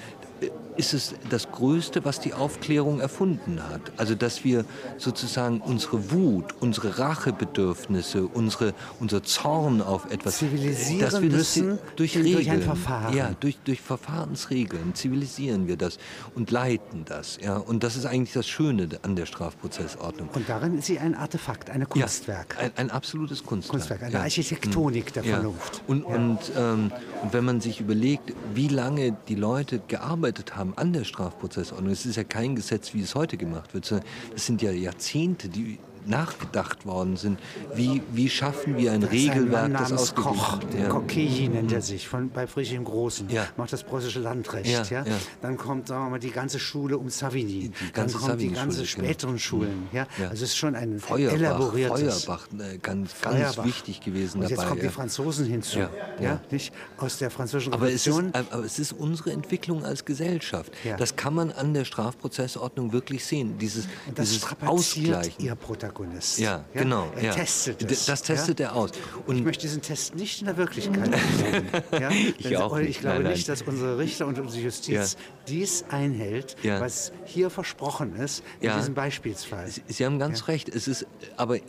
ist 0.78 0.94
es 0.94 1.14
das 1.30 1.52
Größte, 1.52 2.06
was 2.06 2.20
die 2.20 2.34
Aufklärung 2.34 3.00
erfunden 3.00 3.62
hat. 3.70 3.82
Also 3.98 4.16
dass 4.16 4.44
wir 4.44 4.66
sozusagen 4.98 5.62
unsere 5.62 6.12
Wut, 6.12 6.46
unsere 6.60 7.00
Rachebedürfnisse, 7.00 8.28
unsere, 8.28 8.74
unser 9.00 9.24
Zorn 9.24 9.82
auf 9.82 10.12
etwas 10.12 10.40
zivilisieren 10.40 11.02
dass 11.02 11.22
wir 11.22 11.30
das 11.30 11.38
müssen 11.38 11.80
durch 11.96 12.18
Regeln, 12.18 12.34
durch 12.34 12.50
ein 12.50 12.62
Verfahren. 12.62 13.16
Ja, 13.16 13.36
durch, 13.40 13.58
durch 13.64 13.82
Verfahrensregeln 13.82 14.96
zivilisieren 14.96 15.68
wir 15.68 15.78
das 15.78 15.98
und 16.36 16.52
leiten 16.52 17.06
das. 17.06 17.38
Ja, 17.42 17.58
und 17.58 17.84
das 17.84 17.96
ist 17.96 18.06
eigentlich 18.06 18.34
das 18.34 18.48
Schöne 18.48 18.90
an 19.04 19.16
der 19.16 19.26
Strafprozessordnung. 19.26 20.30
Und 20.34 20.50
darin 20.50 20.78
ist 20.80 20.86
sie 20.88 21.00
ein 21.00 21.16
Artefakt, 21.16 21.70
ein 21.70 21.88
Kunstwerk. 21.88 22.56
Ja, 22.58 22.66
ein, 22.66 22.72
ein, 22.78 22.90
absolutes 22.92 23.44
Kunstwerk. 23.44 23.80
Kunstwerk 23.80 24.04
eine 24.04 24.14
ja. 24.14 24.22
Architektonik 24.22 25.14
der 25.14 25.24
Vernunft. 25.24 25.82
Und, 25.88 26.04
und, 26.04 26.40
ähm, 26.58 26.92
und 27.22 27.34
wenn 27.34 27.46
man 27.46 27.62
sich 27.62 27.80
überlegt, 27.80 28.34
wie 28.54 28.68
lange 28.68 29.16
die 29.28 29.36
Leute 29.36 29.82
gearbeitet 29.88 30.33
haben, 30.34 30.56
haben 30.56 30.78
an 30.78 30.94
der 30.94 31.04
Strafprozessordnung. 31.04 31.92
Es 31.92 32.06
ist 32.06 32.16
ja 32.16 32.24
kein 32.24 32.56
Gesetz, 32.56 32.94
wie 32.94 33.02
es 33.02 33.16
heute 33.16 33.38
gemacht 33.38 33.74
wird, 33.74 33.86
sondern 33.86 34.08
es 34.36 34.46
sind 34.46 34.62
ja 34.62 34.72
Jahrzehnte, 34.72 35.50
die 35.50 35.80
nachgedacht 36.07 36.86
worden 36.86 37.17
sind. 37.17 37.39
Wie, 37.75 38.01
wie 38.12 38.29
schaffen 38.29 38.77
wir 38.77 38.91
ein 38.91 39.01
das 39.01 39.12
Regelwerk, 39.12 39.65
ein 39.65 39.74
das 39.74 39.91
ausgeglichen 39.91 40.38
Koch, 40.38 40.60
ja. 40.77 40.89
Kokeji 40.89 41.50
nennt 41.50 41.72
er 41.72 41.81
sich, 41.81 42.07
von, 42.07 42.29
bei 42.29 42.48
Friedrich 42.48 42.74
im 42.74 42.83
Großen, 42.83 43.29
ja. 43.29 43.48
macht 43.57 43.74
das 43.74 43.83
preußische 43.83 44.19
Landrecht. 44.19 44.89
Ja, 44.89 45.03
ja. 45.03 45.15
Dann 45.41 45.57
kommt, 45.57 45.88
sagen 45.88 46.05
wir 46.05 46.10
mal, 46.12 46.19
die 46.19 46.31
ganze 46.31 46.60
Schule 46.60 46.98
um 46.98 47.10
Savigny. 47.10 47.69
Die 47.69 47.91
Dann 47.93 48.12
kommt 48.12 48.41
die 48.41 48.51
ganze 48.51 48.77
genau. 48.77 48.88
späteren 48.88 49.31
genau. 49.31 49.39
Schulen. 49.39 49.89
Ja? 49.91 50.07
Also 50.29 50.33
es 50.33 50.41
ist 50.41 50.57
schon 50.57 50.75
ein 50.75 51.00
Feuerbach, 51.00 51.38
elaboriertes... 51.38 52.24
Feuerbach, 52.24 52.48
äh, 52.53 52.77
ganz, 52.77 53.13
ganz 53.22 53.36
Feuerbach. 53.36 53.65
wichtig 53.65 54.01
gewesen 54.01 54.41
Und 54.41 54.50
jetzt 54.50 54.57
dabei. 54.57 54.69
kommen 54.69 54.81
die 54.81 54.89
Franzosen 54.89 55.45
hinzu. 55.45 55.79
Ja, 56.19 56.39
Nicht? 56.51 56.74
Aus 56.98 57.17
der 57.17 57.29
französischen 57.29 57.74
aber 57.74 57.88
Revolution. 57.88 58.31
Es 58.33 58.41
ist, 58.41 58.53
aber 58.53 58.65
es 58.65 58.79
ist 58.79 58.93
unsere 58.93 59.31
Entwicklung 59.31 59.86
als 59.86 60.05
Gesellschaft. 60.05 60.72
Das 60.98 61.15
kann 61.15 61.33
man 61.33 61.51
an 61.51 61.74
der 61.74 61.86
Strafprozessordnung 61.86 62.91
wirklich 62.91 63.25
sehen. 63.25 63.57
Dieses, 63.57 63.88
das 64.15 64.29
dieses 64.29 64.48
Ausgleichen. 64.65 65.43
Ihr 65.43 65.55
Protagonist. 65.55 65.93
Ja, 66.38 66.66
ja? 66.74 66.82
genau. 66.82 67.12
Er 67.16 67.24
ja. 67.24 67.34
testet 67.34 67.90
es. 67.92 68.06
Das 68.06 68.22
testet 68.22 68.60
ja? 68.60 68.68
er 68.68 68.76
aus. 68.76 68.92
Und 69.26 69.38
ich 69.38 69.44
möchte 69.44 69.62
diesen 69.62 69.82
Test 69.82 70.16
nicht 70.16 70.42
in 70.42 70.48
der 70.48 70.58
Wirklichkeit 70.58 71.14
anwenden. 71.14 71.68
ja? 71.92 72.10
ich, 72.10 72.58
auch 72.58 72.78
nicht. 72.78 72.90
ich 72.90 73.00
glaube 73.00 73.24
nein. 73.24 73.34
nicht, 73.34 73.48
dass 73.48 73.62
unsere 73.62 73.98
Richter 73.98 74.28
und 74.28 74.40
unsere 74.40 74.64
Justiz 74.64 75.18
dies 75.48 75.86
einhält, 75.90 76.56
was 76.64 77.12
hier 77.26 77.50
versprochen 77.50 78.16
ist 78.16 78.44
in 78.60 78.74
diesem 78.76 78.94
Beispielsfall. 78.94 79.68
Sie, 79.68 79.84
Sie 79.88 80.06
haben 80.06 80.20
ganz 80.20 80.48
recht. 80.48 80.70
Es 80.70 80.88
ist, 80.88 81.06
aber 81.38 81.60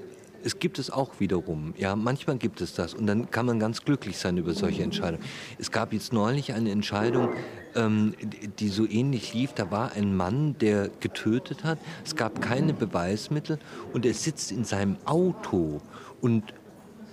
es 0.45 0.59
gibt 0.59 0.79
es 0.79 0.91
auch 0.91 1.21
wiederum. 1.21 1.75
Ja, 1.77 1.97
manchmal 1.97 2.37
gibt 2.37 2.61
es 2.61 2.75
das 2.75 2.95
und 2.95 3.07
dann 3.07 3.31
kann 3.31 3.47
man 3.47 3.59
ganz 3.59 3.85
glücklich 3.85 4.19
sein 4.19 4.37
über 4.37 4.53
solche 4.55 4.83
Entscheidungen. 4.83 5.25
Es 5.59 5.71
gab 5.71 5.93
jetzt 5.93 6.13
neulich 6.13 6.53
eine 6.53 6.71
Entscheidung, 6.71 7.31
ähm, 7.75 8.15
die 8.59 8.69
so 8.69 8.87
ähnlich 8.87 9.33
lief. 9.33 9.55
Da 9.55 9.71
war 9.71 9.93
ein 9.93 10.15
Mann, 10.17 10.57
der 10.59 10.91
getötet 11.01 11.65
hat. 11.65 11.79
Es 12.05 12.15
gab 12.15 12.43
keine 12.43 12.75
Beweismittel 12.75 13.59
und 13.93 14.05
er 14.05 14.15
sitzt 14.15 14.53
in 14.53 14.65
seinem 14.65 14.97
Auto 15.07 15.81
und 16.21 16.43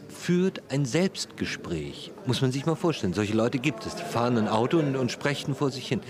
führt 0.09 0.61
ein 0.69 0.85
Selbstgespräch. 0.85 2.11
Muss 2.25 2.41
man 2.41 2.51
sich 2.51 2.65
mal 2.65 2.75
vorstellen. 2.75 3.13
Solche 3.13 3.33
Leute 3.33 3.59
gibt 3.59 3.85
es. 3.85 3.95
Die 3.95 4.03
fahren 4.03 4.37
ein 4.37 4.49
Auto 4.49 4.77
und, 4.77 4.97
und 4.97 5.09
sprechen 5.09 5.55
vor 5.55 5.71
sich 5.71 5.87
hin. 5.87 6.01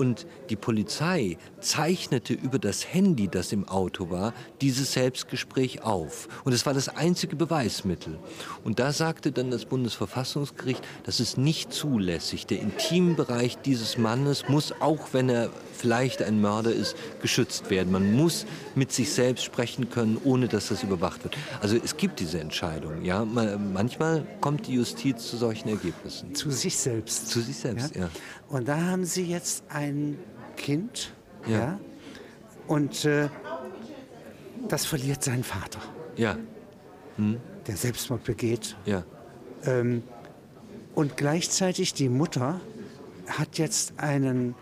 Und 0.00 0.26
die 0.48 0.56
Polizei 0.56 1.36
zeichnete 1.60 2.32
über 2.32 2.58
das 2.58 2.90
Handy, 2.90 3.28
das 3.28 3.52
im 3.52 3.68
Auto 3.68 4.08
war, 4.08 4.32
dieses 4.62 4.94
Selbstgespräch 4.94 5.82
auf. 5.82 6.26
Und 6.44 6.54
es 6.54 6.64
war 6.64 6.72
das 6.72 6.88
einzige 6.88 7.36
Beweismittel. 7.36 8.18
Und 8.64 8.78
da 8.78 8.94
sagte 8.94 9.30
dann 9.30 9.50
das 9.50 9.66
Bundesverfassungsgericht, 9.66 10.82
das 11.04 11.20
ist 11.20 11.36
nicht 11.36 11.74
zulässig. 11.74 12.46
Der 12.46 12.60
Intimbereich 12.60 13.58
dieses 13.58 13.98
Mannes 13.98 14.48
muss, 14.48 14.72
auch 14.80 15.08
wenn 15.12 15.28
er 15.28 15.50
vielleicht 15.74 16.22
ein 16.22 16.40
Mörder 16.40 16.72
ist, 16.72 16.96
geschützt 17.20 17.68
werden. 17.68 17.92
Man 17.92 18.14
muss 18.14 18.46
mit 18.74 18.92
sich 18.92 19.12
selbst 19.12 19.44
sprechen 19.44 19.90
können, 19.90 20.16
ohne 20.24 20.48
dass 20.48 20.68
das 20.68 20.82
überwacht 20.82 21.24
wird. 21.24 21.36
Also 21.60 21.76
es 21.76 21.98
gibt 21.98 22.20
diese 22.20 22.40
Entscheidung. 22.40 23.04
Ja? 23.04 23.26
Manchmal 23.26 24.26
kommt 24.40 24.66
die 24.66 24.74
Justiz 24.74 25.28
zu 25.28 25.36
solchen 25.36 25.68
Ergebnissen. 25.68 26.34
Zu 26.34 26.50
sich 26.50 26.78
selbst. 26.78 27.28
Zu 27.28 27.42
sich 27.42 27.56
selbst, 27.56 27.96
ja. 27.96 28.02
ja. 28.02 28.10
Und 28.48 28.66
da 28.66 28.80
haben 28.80 29.04
Sie 29.04 29.24
jetzt 29.24 29.62
ein 29.90 30.18
Kind, 30.56 31.12
ja, 31.46 31.58
ja 31.58 31.80
und 32.66 33.04
äh, 33.04 33.28
das 34.68 34.86
verliert 34.86 35.24
seinen 35.24 35.42
Vater. 35.42 35.80
Ja. 36.16 36.36
Hm. 37.16 37.38
Der 37.66 37.76
Selbstmord 37.76 38.22
begeht. 38.22 38.76
Ja. 38.86 39.02
Ähm, 39.64 40.04
und 40.94 41.16
gleichzeitig 41.16 41.94
die 41.94 42.08
Mutter 42.08 42.60
hat 43.26 43.58
jetzt 43.58 43.94
einen 43.98 44.54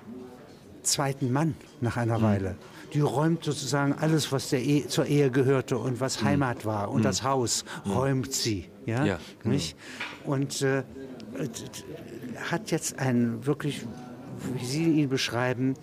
zweiten 0.82 1.30
Mann 1.32 1.54
nach 1.80 1.96
einer 1.96 2.18
mhm. 2.18 2.22
Weile. 2.22 2.56
Die 2.94 3.00
räumt 3.00 3.44
sozusagen 3.44 3.92
alles, 3.92 4.32
was 4.32 4.48
der 4.48 4.64
e 4.64 4.86
zur 4.86 5.04
Ehe 5.04 5.30
gehörte 5.30 5.76
und 5.76 6.00
was 6.00 6.22
mhm. 6.22 6.28
Heimat 6.28 6.64
war 6.64 6.90
und 6.90 7.00
mhm. 7.00 7.04
das 7.04 7.22
Haus, 7.22 7.64
mhm. 7.84 7.92
räumt 7.92 8.32
sie. 8.32 8.70
Ja? 8.86 9.04
ja 9.04 9.18
genau. 9.42 9.54
nicht? 9.54 9.76
Und 10.24 10.62
äh, 10.62 10.82
hat 12.50 12.70
jetzt 12.70 12.98
einen 12.98 13.44
wirklich, 13.44 13.86
wie 14.54 14.64
Sie 14.64 14.84
ihn 14.84 15.08
beschreiben, 15.08 15.74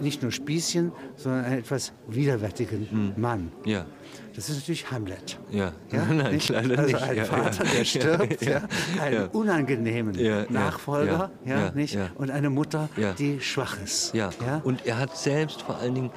nicht 0.00 0.22
nur 0.22 0.32
Spießchen, 0.32 0.92
sondern 1.16 1.44
einen 1.44 1.58
etwas 1.58 1.92
widerwärtigen 2.08 2.88
hm. 2.90 3.12
Mann. 3.16 3.52
Ja. 3.64 3.86
Das 4.34 4.48
ist 4.48 4.56
natürlich 4.56 4.90
Hamlet. 4.90 5.38
Ja, 5.50 5.72
ja? 5.90 6.04
Nein, 6.12 6.34
nicht? 6.34 6.48
leider 6.48 6.78
also 6.78 6.96
ein 6.96 7.24
Vater, 7.24 7.64
der 7.64 7.84
stirbt, 7.84 8.42
ja, 8.44 8.62
einen 9.00 9.28
unangenehmen 9.28 10.16
Nachfolger, 10.50 11.30
ja, 11.44 11.70
nicht? 11.72 11.98
und 12.16 12.30
eine 12.30 12.50
Mutter, 12.50 12.88
die 13.18 13.40
schwach 13.40 13.76
ist. 13.82 14.14
Ja. 14.14 14.30
und 14.64 14.86
er 14.86 14.98
hat 14.98 15.16
selbst 15.16 15.62
vor 15.62 15.78
allen 15.78 15.94
Dingen 15.94 16.10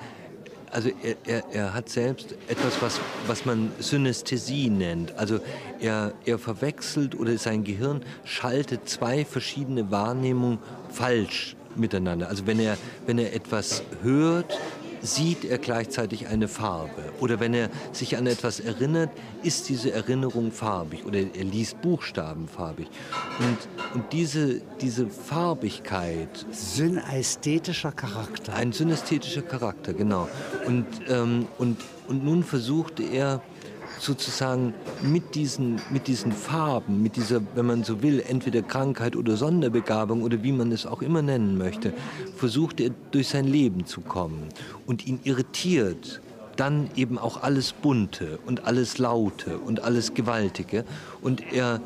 also 0.71 0.89
er, 1.03 1.15
er, 1.25 1.43
er, 1.51 1.73
hat 1.73 1.89
selbst 1.89 2.35
etwas, 2.47 2.81
was, 2.81 2.99
was 3.27 3.45
man 3.45 3.71
Synästhesie 3.79 4.69
nennt. 4.69 5.17
Also 5.17 5.39
er, 5.79 6.13
er 6.25 6.39
verwechselt 6.39 7.19
oder 7.19 7.37
sein 7.37 7.63
Gehirn 7.63 8.03
schaltet 8.23 8.87
zwei 8.87 9.25
verschiedene 9.25 9.91
Wahrnehmungen 9.91 10.59
falsch 10.89 11.55
miteinander. 11.75 12.29
Also 12.29 12.47
wenn 12.47 12.59
er, 12.59 12.77
wenn 13.05 13.17
er 13.17 13.33
etwas 13.33 13.83
hört, 14.01 14.57
sieht 15.01 15.45
er 15.45 15.57
gleichzeitig 15.57 16.27
eine 16.27 16.47
Farbe. 16.47 17.03
Oder 17.19 17.39
wenn 17.39 17.53
er 17.53 17.69
sich 17.91 18.17
an 18.17 18.27
etwas 18.27 18.59
erinnert, 18.59 19.09
ist 19.43 19.69
diese 19.69 19.91
Erinnerung 19.91 20.51
farbig. 20.51 21.05
Oder 21.05 21.19
er 21.19 21.43
liest 21.43 21.81
Buchstaben 21.81 22.47
farbig. 22.47 22.87
Und, 23.39 23.57
und 23.95 24.13
diese, 24.13 24.61
diese 24.79 25.07
Farbigkeit. 25.07 26.45
Synästhetischer 26.51 27.91
Charakter. 27.91 28.53
Ein 28.53 28.71
synästhetischer 28.71 29.41
Charakter, 29.41 29.93
genau. 29.93 30.29
Und, 30.65 30.85
ähm, 31.07 31.47
und, 31.57 31.77
und 32.07 32.23
nun 32.23 32.43
versuchte 32.43 33.03
er 33.03 33.41
sozusagen 34.01 34.73
mit 35.03 35.35
diesen, 35.35 35.79
mit 35.91 36.07
diesen 36.07 36.31
Farben, 36.31 37.03
mit 37.03 37.15
dieser, 37.15 37.41
wenn 37.55 37.67
man 37.67 37.83
so 37.83 38.01
will, 38.01 38.23
entweder 38.27 38.63
Krankheit 38.63 39.15
oder 39.15 39.37
Sonderbegabung 39.37 40.23
oder 40.23 40.41
wie 40.41 40.51
man 40.51 40.71
es 40.71 40.85
auch 40.87 41.03
immer 41.03 41.21
nennen 41.21 41.57
möchte, 41.57 41.93
versucht 42.35 42.79
er 42.81 42.89
durch 43.11 43.29
sein 43.29 43.45
Leben 43.45 43.85
zu 43.85 44.01
kommen 44.01 44.49
und 44.87 45.05
ihn 45.05 45.19
irritiert 45.23 46.19
dann 46.55 46.89
eben 46.95 47.17
auch 47.17 47.43
alles 47.43 47.73
Bunte 47.73 48.39
und 48.45 48.65
alles 48.65 48.97
Laute 48.97 49.57
und 49.59 49.83
alles 49.83 50.13
Gewaltige 50.13 50.83
und 51.21 51.53
er, 51.53 51.79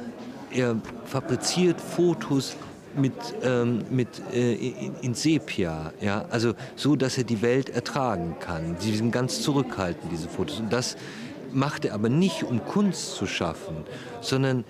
er 0.51 0.77
fabriziert 1.05 1.79
Fotos 1.79 2.55
mit, 2.97 3.13
ähm, 3.43 3.83
mit 3.89 4.07
äh, 4.33 4.53
in, 4.53 4.95
in, 5.01 5.13
Sepia, 5.13 5.91
ja, 6.01 6.25
also 6.29 6.53
so, 6.75 6.95
dass 6.95 7.17
er 7.17 7.25
die 7.25 7.41
Welt 7.41 7.69
ertragen 7.69 8.35
kann. 8.39 8.77
Sie 8.79 8.95
sind 8.95 9.11
ganz 9.11 9.41
zurückhaltend, 9.41 10.11
diese 10.11 10.29
Fotos. 10.29 10.59
Und 10.59 10.71
das 10.71 10.95
macht 11.55 11.85
er 11.85 11.93
aber 11.93 12.09
nicht, 12.09 12.43
um 12.43 12.63
Kunst 12.65 13.15
zu 13.15 13.25
schaffen, 13.25 13.77
sondern 14.21 14.65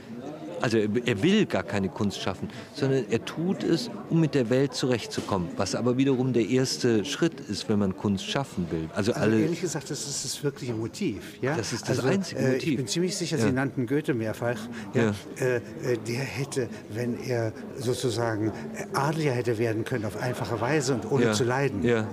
also 0.66 0.80
er 0.80 1.22
will 1.22 1.46
gar 1.46 1.62
keine 1.62 1.90
Kunst 1.90 2.20
schaffen, 2.20 2.50
sondern 2.74 3.06
er 3.12 3.24
tut 3.24 3.64
es, 3.64 3.92
um 4.10 4.20
mit 4.20 4.34
der 4.34 4.50
Welt 4.50 4.74
zurechtzukommen, 4.74 5.50
was 5.58 5.76
aber 5.76 5.96
wiederum 5.98 6.34
der 6.34 6.50
erste 6.50 7.06
Schritt 7.06 7.40
ist, 7.40 7.70
wenn 7.70 7.78
man 7.78 7.96
Kunst 7.96 8.26
schaffen 8.26 8.66
will. 8.72 8.90
Also, 8.96 9.14
also 9.14 9.22
alle 9.22 9.42
ehrlich 9.42 9.62
gesagt, 9.62 9.92
das 9.92 10.08
ist 10.08 10.26
das 10.26 10.44
wirkliche 10.44 10.74
Motiv. 10.74 11.22
Ja? 11.40 11.56
Das 11.56 11.72
ist 11.72 11.88
das 11.88 12.00
also, 12.00 12.10
einzige 12.10 12.42
äh, 12.42 12.54
Motiv. 12.54 12.70
Ich 12.70 12.78
bin 12.78 12.88
ziemlich 12.88 13.16
sicher, 13.16 13.38
ja. 13.38 13.46
Sie 13.46 13.52
nannten 13.52 13.86
Goethe 13.86 14.16
mehrfach. 14.16 14.58
Ja. 14.96 15.14
Äh, 15.40 15.58
äh, 15.58 15.62
der 16.08 16.22
hätte, 16.22 16.68
wenn 16.90 17.20
er 17.20 17.54
sozusagen 17.78 18.52
Adliger 18.94 19.34
hätte 19.34 19.60
werden 19.60 19.86
können 19.86 20.06
auf 20.06 20.18
einfache 20.18 20.60
Weise 20.60 20.96
und 20.96 21.12
ohne 21.12 21.34
zu 21.34 21.44
leiden, 21.44 21.84
ja. 21.84 22.10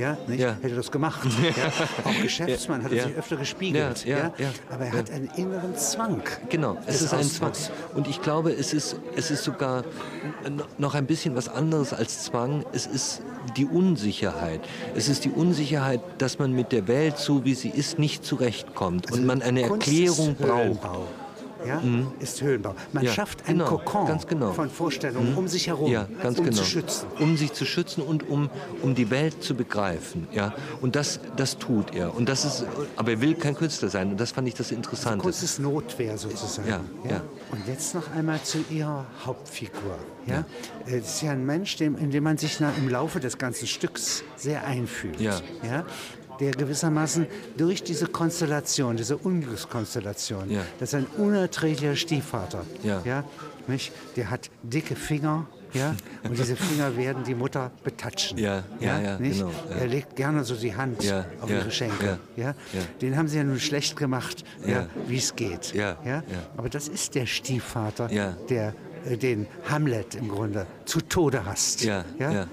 Hätte 0.60 0.74
das 0.74 0.90
gemacht. 0.90 1.26
Auch 2.04 2.20
Geschäftsmann 2.20 2.82
hat 2.82 2.92
er 2.92 3.04
sich 3.04 3.16
öfter 3.16 3.36
gespiegelt. 3.36 4.04
Aber 4.70 4.84
er 4.84 4.92
hat 4.92 5.10
einen 5.10 5.30
inneren 5.38 5.74
Zwang. 5.74 6.22
Genau, 6.50 6.76
es 6.86 7.00
ist 7.00 7.14
ein 7.14 7.24
Zwang. 7.24 7.52
Und 7.94 8.08
ich 8.08 8.20
glaube, 8.20 8.41
glaube, 8.42 8.58
es 8.58 8.72
ist, 8.72 8.96
es 9.16 9.30
ist 9.30 9.44
sogar 9.44 9.84
noch 10.78 10.94
ein 10.94 11.06
bisschen 11.06 11.34
was 11.34 11.48
anderes 11.48 11.92
als 11.92 12.24
Zwang. 12.24 12.64
Es 12.72 12.86
ist 12.86 13.22
die 13.56 13.66
Unsicherheit. 13.66 14.60
Es 14.94 15.08
ist 15.08 15.24
die 15.24 15.30
Unsicherheit, 15.30 16.00
dass 16.18 16.38
man 16.38 16.52
mit 16.52 16.72
der 16.72 16.88
Welt, 16.88 17.18
so 17.18 17.44
wie 17.44 17.54
sie 17.54 17.70
ist, 17.70 17.98
nicht 17.98 18.24
zurechtkommt 18.24 19.12
und 19.12 19.24
man 19.26 19.42
eine 19.42 19.62
Kunst 19.62 19.88
Erklärung 19.88 20.34
braucht 20.34 21.21
ja, 21.66 21.80
mhm. 21.80 22.08
ist 22.20 22.40
Höhlenbau. 22.42 22.74
Man 22.92 23.04
ja, 23.04 23.12
schafft 23.12 23.48
ein 23.48 23.58
genau, 23.58 23.66
Kokon 23.66 24.18
genau. 24.28 24.52
von 24.52 24.70
Vorstellungen 24.70 25.32
mhm. 25.32 25.38
um 25.38 25.48
sich 25.48 25.66
herum, 25.66 25.90
ja, 25.90 26.06
um 26.22 26.34
genau. 26.34 26.50
zu 26.50 26.64
schützen. 26.64 27.06
Um 27.18 27.36
sich 27.36 27.52
zu 27.52 27.64
schützen 27.64 28.02
und 28.02 28.28
um, 28.28 28.50
um 28.82 28.94
die 28.94 29.10
Welt 29.10 29.42
zu 29.42 29.54
begreifen. 29.54 30.28
Ja? 30.32 30.54
Und 30.80 30.96
das, 30.96 31.20
das 31.36 31.58
tut 31.58 31.94
er. 31.94 32.14
Und 32.14 32.28
das 32.28 32.44
ist, 32.44 32.64
aber 32.96 33.12
er 33.12 33.20
will 33.20 33.34
kein 33.34 33.54
Künstler 33.54 33.88
sein. 33.88 34.10
Und 34.10 34.20
das 34.20 34.32
fand 34.32 34.48
ich 34.48 34.54
das 34.54 34.70
Interessante. 34.70 35.14
Also 35.14 35.22
Kunst 35.22 35.42
ist 35.42 35.58
Notwehr 35.58 36.18
sozusagen. 36.18 36.68
Ja, 36.68 36.80
ja. 37.08 37.20
Und 37.50 37.66
jetzt 37.66 37.94
noch 37.94 38.10
einmal 38.12 38.42
zu 38.42 38.58
Ihrer 38.70 39.06
Hauptfigur. 39.24 39.98
Ja? 40.26 40.44
Es 40.86 40.92
äh, 40.92 40.98
ist 40.98 41.22
ja 41.22 41.32
ein 41.32 41.44
Mensch, 41.44 41.76
dem, 41.76 41.96
in 41.96 42.10
dem 42.10 42.24
man 42.24 42.38
sich 42.38 42.60
im 42.60 42.88
Laufe 42.88 43.20
des 43.20 43.38
ganzen 43.38 43.66
Stücks 43.66 44.22
sehr 44.36 44.64
einfühlt. 44.64 45.20
Ja. 45.20 45.40
Ja? 45.62 45.84
Der 46.42 46.52
gewissermaßen 46.52 47.26
durch 47.56 47.84
diese 47.84 48.06
Konstellation, 48.06 48.96
diese 48.96 49.16
Unglückskonstellation, 49.16 50.50
ja. 50.50 50.62
das 50.80 50.90
ist 50.90 50.94
ein 50.96 51.06
unerträglicher 51.16 51.94
Stiefvater, 51.94 52.64
ja. 52.82 53.00
Ja, 53.04 53.24
nicht? 53.68 53.92
der 54.16 54.28
hat 54.28 54.50
dicke 54.62 54.96
Finger, 54.96 55.46
ja? 55.72 55.94
Und 56.24 56.36
diese 56.36 56.56
Finger 56.56 56.96
werden 56.96 57.24
die 57.24 57.34
Mutter 57.34 57.70
betatschen. 57.82 58.36
Ja, 58.38 58.64
ja, 58.80 59.00
ja, 59.00 59.18
nicht? 59.18 59.38
genau. 59.38 59.52
Ja. 59.70 59.76
Er 59.76 59.86
legt 59.86 60.16
gerne 60.16 60.44
so 60.44 60.54
die 60.54 60.74
Hand 60.74 61.02
ja, 61.02 61.24
auf 61.40 61.48
ja, 61.48 61.60
ihre 61.60 61.70
Schenkel. 61.70 62.18
Ja, 62.36 62.54
Den 63.00 63.16
haben 63.16 63.28
sie 63.28 63.38
ja 63.38 63.44
nun 63.44 63.60
schlecht 63.60 63.96
gemacht, 63.96 64.44
ja. 64.66 64.88
wie 65.06 65.16
es 65.16 65.34
geht. 65.34 65.72
Ja, 65.72 65.96
ja? 66.04 66.24
Aber 66.56 66.68
das 66.68 66.88
ist 66.88 67.14
der 67.14 67.26
Stiefvater, 67.26 68.08
der 68.50 68.74
äh, 69.06 69.16
den 69.16 69.46
Hamlet 69.68 70.14
im 70.14 70.28
Grunde 70.28 70.66
zu 70.84 71.00
Tode 71.00 71.44
hasst. 71.44 71.84
Ja, 71.84 72.04
ja? 72.18 72.46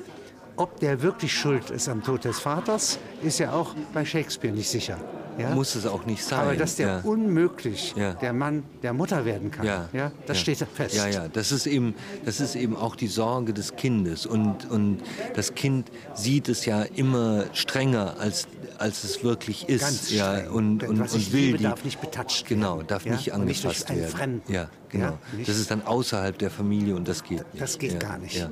Ob 0.59 0.77
der 0.81 1.01
wirklich 1.01 1.31
schuld 1.31 1.69
ist 1.69 1.87
am 1.87 2.03
Tod 2.03 2.25
des 2.25 2.37
Vaters, 2.41 2.99
ist 3.21 3.39
ja 3.39 3.53
auch 3.53 3.73
bei 3.93 4.03
Shakespeare 4.03 4.53
nicht 4.53 4.67
sicher. 4.67 4.97
Ja? 5.39 5.55
Muss 5.55 5.75
es 5.75 5.86
auch 5.86 6.05
nicht 6.05 6.24
sein. 6.24 6.39
Aber 6.39 6.55
dass 6.55 6.75
der 6.75 6.88
ja. 6.88 7.00
unmöglich 7.03 7.93
ja. 7.96 8.13
der 8.13 8.34
Mann 8.34 8.63
der 8.84 8.93
Mutter 8.93 9.25
werden 9.25 9.51
kann, 9.51 9.65
ja. 9.65 9.89
Ja, 9.93 10.12
das 10.25 10.39
steht 10.39 10.58
fest. 10.58 10.96
Ja, 10.96 11.08
ja, 11.08 11.27
das 11.27 11.51
ist, 11.51 11.65
eben, 11.65 11.96
das 12.25 12.39
ist 12.39 12.55
eben 12.55 12.75
auch 12.75 12.96
die 12.96 13.08
Sorge 13.08 13.53
des 13.53 13.75
Kindes. 13.75 14.25
Und, 14.25 14.69
und 14.69 15.00
das 15.36 15.55
Kind 15.55 15.89
sieht 16.13 16.50
es 16.50 16.65
ja 16.65 16.84
immer 16.84 17.46
strenger 17.53 18.15
als 18.19 18.48
als 18.79 19.03
es 19.03 19.24
wirklich 19.24 19.67
ist. 19.67 19.81
Ganz 19.81 20.10
ja, 20.10 20.50
und, 20.50 20.84
und, 20.84 21.01
und 21.01 21.34
will 21.34 21.58
die, 21.58 21.63
darf 21.63 21.84
nicht 21.84 22.00
betatscht 22.00 22.48
Genau, 22.48 22.81
darf 22.81 23.05
ja? 23.05 23.12
nicht 23.12 23.34
angefasst 23.34 23.89
werden. 23.89 24.08
Fremden. 24.10 24.51
Ja, 24.51 24.69
genau. 24.88 25.17
Das 25.46 25.58
ist 25.58 25.69
dann 25.69 25.81
außerhalb 25.84 26.38
der 26.38 26.50
Familie 26.50 26.96
und 26.96 27.08
das 27.08 27.24
geht 27.24 27.53
nicht. 27.53 27.62
Das 27.62 27.77
geht 27.77 28.00
gar 28.00 28.17
nicht. 28.17 28.38
Ja. 28.38 28.50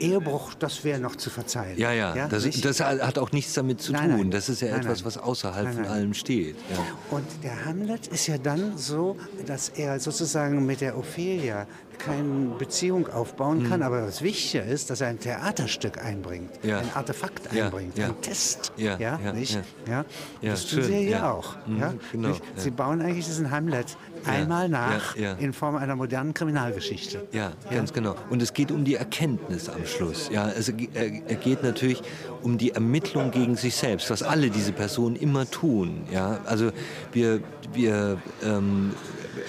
Ehebruch, 0.00 0.54
das 0.54 0.82
wäre 0.82 0.98
noch 0.98 1.16
zu 1.16 1.28
verzeihen. 1.28 1.78
Ja, 1.78 1.92
ja, 1.92 2.16
ja 2.16 2.28
das, 2.28 2.48
das, 2.60 2.80
hat 2.80 3.18
auch 3.18 3.32
nichts 3.32 3.52
damit 3.52 3.82
zu 3.82 3.92
nein, 3.92 4.10
tun. 4.10 4.18
Nein. 4.20 4.30
Das 4.30 4.48
ist 4.48 4.62
ja 4.62 4.70
nein, 4.70 4.80
etwas, 4.80 5.04
was 5.04 5.18
außerhalb 5.18 5.74
von 5.74 5.84
allem 5.94 6.14
steht. 6.14 6.56
Ja. 6.70 6.78
Und 7.10 7.24
der 7.42 7.64
Hamlet 7.64 8.08
ist 8.08 8.26
ja 8.26 8.36
dann 8.36 8.76
so, 8.76 9.16
dass 9.46 9.70
er 9.70 10.00
sozusagen 10.00 10.66
mit 10.66 10.80
der 10.80 10.98
Ophelia 10.98 11.66
keine 11.98 12.56
Beziehung 12.58 13.08
aufbauen 13.08 13.68
kann, 13.68 13.80
hm. 13.80 13.86
aber 13.86 14.00
das 14.02 14.20
Wichtige 14.20 14.64
ist, 14.64 14.90
dass 14.90 15.00
er 15.00 15.08
ein 15.08 15.20
Theaterstück 15.20 16.02
einbringt, 16.02 16.50
ja. 16.62 16.78
ein 16.80 16.90
Artefakt 16.92 17.50
einbringt, 17.52 17.96
ja. 17.96 18.06
ein 18.08 18.20
Test. 18.20 18.72
Ja, 18.76 18.98
ja, 18.98 19.32
nicht? 19.32 19.58
Ja. 19.88 20.04
Das 20.42 20.66
tun 20.66 20.82
sie 20.82 21.08
ja 21.08 21.30
auch. 21.30 21.56
Mhm, 21.66 21.80
ja? 21.80 21.94
Genau, 22.12 22.36
sie 22.56 22.70
bauen 22.70 23.00
eigentlich 23.00 23.26
diesen 23.26 23.50
Hamlet 23.50 23.96
einmal 24.26 24.68
nach 24.68 25.16
in 25.16 25.52
Form 25.52 25.76
einer 25.76 25.96
modernen 25.96 26.34
Kriminalgeschichte. 26.34 27.26
Ja, 27.32 27.52
ganz 27.70 27.92
genau. 27.92 28.14
Und 28.30 28.42
es 28.42 28.52
geht 28.52 28.70
um 28.70 28.84
die 28.84 28.94
Erkenntnis 28.94 29.68
am 29.68 29.86
Schluss. 29.86 30.30
Ja, 30.32 30.44
also 30.44 30.72
er 30.94 31.36
geht 31.36 31.62
natürlich 31.62 32.02
um 32.42 32.58
die 32.58 32.72
Ermittlung 32.72 33.30
gegen 33.30 33.56
sich 33.56 33.76
selbst, 33.76 34.10
was 34.10 34.22
alle 34.22 34.50
diese 34.50 34.72
Personen 34.72 35.16
immer 35.16 35.50
tun. 35.50 36.02
Ja, 36.12 36.40
also 36.44 36.70
wir, 37.12 37.40
wir 37.72 38.18
ähm, 38.42 38.92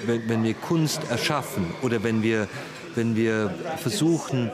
wenn, 0.05 0.27
wenn 0.29 0.43
wir 0.43 0.53
Kunst 0.53 1.01
erschaffen 1.09 1.73
oder 1.81 2.03
wenn 2.03 2.23
wir, 2.23 2.47
wenn 2.95 3.15
wir 3.15 3.53
versuchen, 3.77 4.51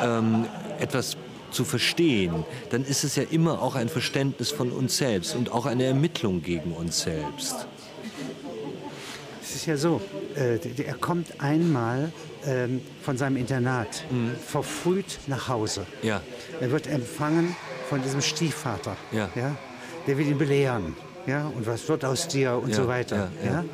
ähm, 0.00 0.44
etwas 0.78 1.16
zu 1.50 1.64
verstehen, 1.64 2.44
dann 2.70 2.84
ist 2.84 3.04
es 3.04 3.16
ja 3.16 3.24
immer 3.30 3.62
auch 3.62 3.74
ein 3.74 3.88
Verständnis 3.88 4.50
von 4.50 4.70
uns 4.70 4.98
selbst 4.98 5.34
und 5.34 5.50
auch 5.50 5.66
eine 5.66 5.84
Ermittlung 5.84 6.42
gegen 6.42 6.72
uns 6.72 7.00
selbst. 7.00 7.66
Ja 9.68 9.76
so, 9.76 10.00
äh, 10.34 10.58
er 10.82 10.94
kommt 10.94 11.42
einmal 11.42 12.10
ähm, 12.46 12.80
von 13.02 13.18
seinem 13.18 13.36
Internat 13.36 14.02
mhm. 14.10 14.30
verfrüht 14.34 15.18
nach 15.26 15.48
Hause. 15.48 15.84
Ja. 16.00 16.22
Er 16.58 16.70
wird 16.70 16.86
empfangen 16.86 17.54
von 17.90 18.00
diesem 18.00 18.22
Stiefvater. 18.22 18.96
Ja. 19.12 19.28
Ja? 19.34 19.54
Der 20.06 20.16
will 20.16 20.26
ihn 20.26 20.38
belehren. 20.38 20.96
Ja? 21.26 21.52
Und 21.54 21.66
was 21.66 21.86
wird 21.86 22.06
aus 22.06 22.28
dir 22.28 22.54
und 22.54 22.70
ja. 22.70 22.76
so 22.76 22.88
weiter. 22.88 23.30
Ja. 23.44 23.50
ja. 23.52 23.64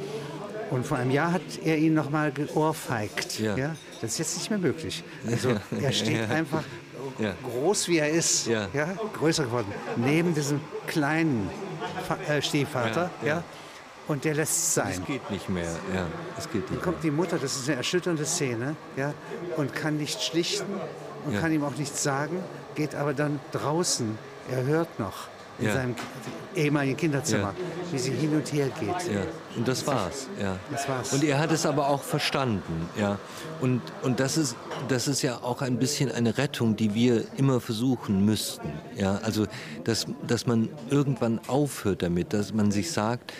Und 0.72 0.84
vor 0.84 0.96
einem 0.96 1.12
Jahr 1.12 1.30
hat 1.30 1.42
er 1.62 1.78
ihn 1.78 1.94
noch 1.94 2.10
mal 2.10 2.32
geohrfeigt. 2.32 3.38
Ja. 3.38 3.56
ja. 3.56 3.76
Das 4.00 4.14
ist 4.14 4.18
jetzt 4.18 4.38
nicht 4.38 4.50
mehr 4.50 4.58
möglich. 4.58 5.04
Also 5.30 5.54
er 5.80 5.92
steht 5.92 6.28
einfach 6.28 6.64
ja. 7.20 7.34
groß 7.44 7.86
wie 7.86 7.98
er 7.98 8.08
ist, 8.08 8.48
ja. 8.48 8.66
ja. 8.74 8.96
größer 9.16 9.44
geworden, 9.44 9.72
neben 9.96 10.34
diesem 10.34 10.60
kleinen 10.88 11.48
äh, 12.28 12.42
Stiefvater. 12.42 13.10
Ja, 13.24 13.44
Und 14.06 14.24
der 14.24 14.34
lässt 14.34 14.52
es 14.52 14.74
sein. 14.74 14.90
Es 14.90 15.04
geht 15.06 15.30
nicht 15.30 15.48
mehr. 15.48 15.70
Ja, 15.94 16.06
es 16.36 16.50
geht 16.50 16.70
nicht 16.70 16.72
Dann 16.72 16.80
kommt 16.82 17.02
die 17.02 17.10
Mutter, 17.10 17.38
das 17.38 17.56
ist 17.56 17.68
eine 17.68 17.78
erschütternde 17.78 18.26
Szene, 18.26 18.76
ja, 18.96 19.14
und 19.56 19.74
kann 19.74 19.96
nicht 19.96 20.20
schlichten 20.20 20.74
und 21.24 21.40
kann 21.40 21.52
ihm 21.52 21.64
auch 21.64 21.76
nichts 21.76 22.02
sagen, 22.02 22.38
geht 22.74 22.94
aber 22.94 23.14
dann 23.14 23.40
draußen. 23.52 24.18
Er 24.50 24.64
hört 24.64 24.98
noch 24.98 25.28
in 25.58 25.66
ja. 25.66 25.74
seinem 25.74 25.94
ehemaligen 26.54 26.96
Kinderzimmer, 26.96 27.54
ja. 27.56 27.92
wie 27.92 27.98
sie 27.98 28.10
hin 28.10 28.34
und 28.34 28.52
her 28.52 28.68
geht. 28.80 28.88
Ja. 28.88 29.22
Und 29.56 29.68
das 29.68 29.86
war's. 29.86 30.28
Ja. 30.40 30.58
Das 30.70 30.88
war's. 30.88 31.12
Und 31.12 31.22
er 31.22 31.38
hat 31.38 31.52
es 31.52 31.64
aber 31.64 31.88
auch 31.88 32.02
verstanden. 32.02 32.88
Ja. 32.98 33.18
Und, 33.60 33.80
und 34.02 34.20
das, 34.20 34.36
ist, 34.36 34.56
das 34.88 35.06
ist 35.06 35.22
ja 35.22 35.38
auch 35.42 35.62
ein 35.62 35.78
bisschen 35.78 36.10
eine 36.10 36.38
Rettung, 36.38 36.76
die 36.76 36.94
wir 36.94 37.24
immer 37.36 37.60
versuchen 37.60 38.24
müssten. 38.24 38.72
Ja. 38.96 39.20
Also, 39.22 39.46
dass, 39.84 40.06
dass 40.26 40.46
man 40.46 40.68
irgendwann 40.90 41.40
aufhört 41.46 42.02
damit, 42.02 42.32
dass 42.32 42.52
man 42.52 42.70
sich 42.72 42.90
sagt, 42.90 43.32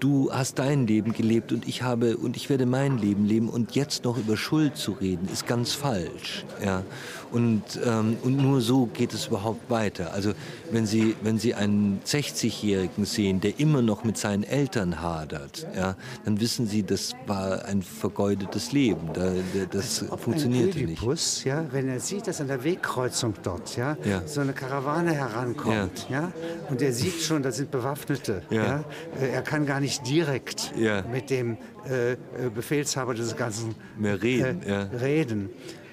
du 0.00 0.32
hast 0.32 0.58
dein 0.58 0.86
Leben 0.86 1.12
gelebt 1.12 1.52
und 1.52 1.68
ich 1.68 1.82
habe 1.82 2.16
und 2.16 2.36
ich 2.36 2.48
werde 2.48 2.66
mein 2.66 2.98
Leben 2.98 3.26
leben 3.26 3.48
und 3.48 3.74
jetzt 3.74 4.04
noch 4.04 4.16
über 4.16 4.36
Schuld 4.36 4.76
zu 4.76 4.92
reden 4.92 5.28
ist 5.30 5.46
ganz 5.46 5.74
falsch 5.74 6.44
ja 6.64 6.82
und 7.30 7.62
ähm, 7.84 8.16
und 8.22 8.36
nur 8.38 8.60
so 8.60 8.86
geht 8.86 9.12
es 9.12 9.26
überhaupt 9.28 9.70
weiter 9.70 10.12
also 10.14 10.32
wenn 10.70 10.86
Sie 10.86 11.14
wenn 11.22 11.38
Sie 11.38 11.54
einen 11.54 12.00
60-jährigen 12.06 13.04
sehen 13.04 13.40
der 13.40 13.60
immer 13.60 13.82
noch 13.82 14.02
mit 14.02 14.16
seinen 14.16 14.42
Eltern 14.42 15.00
hadert 15.00 15.66
ja 15.76 15.96
dann 16.24 16.40
wissen 16.40 16.66
Sie 16.66 16.82
das 16.82 17.12
war 17.26 17.66
ein 17.66 17.82
vergeudetes 17.82 18.72
Leben 18.72 19.10
da, 19.12 19.32
das 19.70 20.02
also 20.02 20.16
funktionierte 20.16 20.78
ein 20.78 20.84
Ödipus, 20.84 21.36
nicht 21.36 21.46
ja 21.46 21.66
wenn 21.70 21.88
er 21.88 22.00
sieht 22.00 22.26
dass 22.26 22.40
an 22.40 22.48
der 22.48 22.64
Wegkreuzung 22.64 23.34
dort 23.42 23.76
ja, 23.76 23.96
ja. 24.04 24.22
so 24.26 24.40
eine 24.40 24.54
Karawane 24.54 25.12
herankommt 25.12 26.06
ja. 26.08 26.22
ja 26.22 26.32
und 26.70 26.80
er 26.80 26.92
sieht 26.92 27.20
schon 27.20 27.42
da 27.42 27.52
sind 27.52 27.70
Bewaffnete 27.70 28.42
ja, 28.48 28.64
ja? 28.64 28.84
Äh, 29.20 29.28
er 29.30 29.42
kann 29.42 29.66
gar 29.66 29.78
nicht 29.78 29.89
direkt 29.98 30.72
ja. 30.76 31.02
mit 31.02 31.30
dem 31.30 31.56
äh, 31.88 32.12
äh, 32.12 32.16
Befehlshaber 32.54 33.14
des 33.14 33.36
Ganzen 33.36 33.74
Mehr 33.98 34.22
reden, 34.22 34.62
äh, 34.62 34.70
ja. 34.70 34.82
reden. 35.00 35.50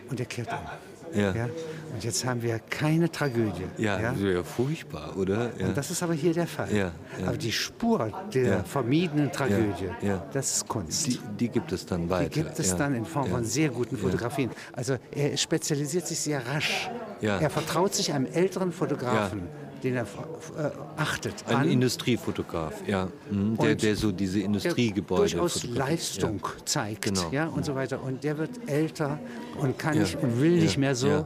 Und 0.09 0.19
er 0.19 0.25
kehrt 0.25 0.49
um. 0.49 1.19
Ja. 1.19 1.33
ja. 1.33 1.45
Und 1.93 2.03
jetzt 2.03 2.25
haben 2.25 2.41
wir 2.41 2.59
keine 2.59 3.09
Tragödie. 3.09 3.63
Ja, 3.77 3.99
ja? 3.99 4.13
ja 4.13 4.43
furchtbar, 4.43 5.15
oder? 5.17 5.51
Ja. 5.57 5.67
Und 5.67 5.77
das 5.77 5.89
ist 5.89 6.03
aber 6.03 6.13
hier 6.13 6.33
der 6.33 6.47
Fall. 6.47 6.73
Ja. 6.75 6.91
Aber 7.25 7.37
die 7.37 7.51
Spur 7.51 8.11
der 8.33 8.63
vermiedenen 8.65 9.31
Tragödie, 9.31 9.89
das 10.33 10.57
ist 10.57 10.67
Kunst. 10.67 11.07
Die, 11.07 11.19
die, 11.39 11.49
gibt 11.49 11.71
es 11.71 11.85
dann 11.85 12.09
weiter. 12.09 12.29
Die 12.29 12.41
gibt 12.41 12.59
es 12.59 12.75
dann 12.75 12.93
in 12.93 13.05
Form 13.05 13.27
von 13.29 13.45
sehr 13.45 13.69
guten 13.69 13.97
Fotografien. 13.97 14.51
Also 14.73 14.97
er 15.11 15.37
spezialisiert 15.37 16.05
sich 16.07 16.19
sehr 16.19 16.45
rasch. 16.45 16.89
Er 17.21 17.49
vertraut 17.49 17.95
sich 17.95 18.13
einem 18.13 18.25
älteren 18.25 18.71
Fotografen 18.71 19.43
den 19.83 19.95
er 19.95 20.03
äh, 20.03 20.69
achtet. 20.97 21.45
Ein 21.47 21.55
an. 21.55 21.69
Industriefotograf, 21.69 22.73
ja, 22.87 23.09
mhm. 23.29 23.57
der, 23.57 23.75
der 23.75 23.95
so 23.95 24.11
diese 24.11 24.39
Industriegebäude 24.39 25.21
durchaus 25.21 25.63
Leistung 25.63 26.41
ja. 26.43 26.65
zeigt, 26.65 27.01
genau. 27.03 27.29
ja 27.31 27.47
und 27.47 27.65
so 27.65 27.75
weiter. 27.75 28.01
Und 28.01 28.23
der 28.23 28.37
wird 28.37 28.51
älter 28.67 29.19
und 29.59 29.77
kann 29.77 29.95
ja. 29.95 30.01
nicht 30.01 30.15
und 30.15 30.41
will 30.41 30.55
ja. 30.55 30.63
nicht 30.63 30.77
mehr 30.77 30.95
so. 30.95 31.25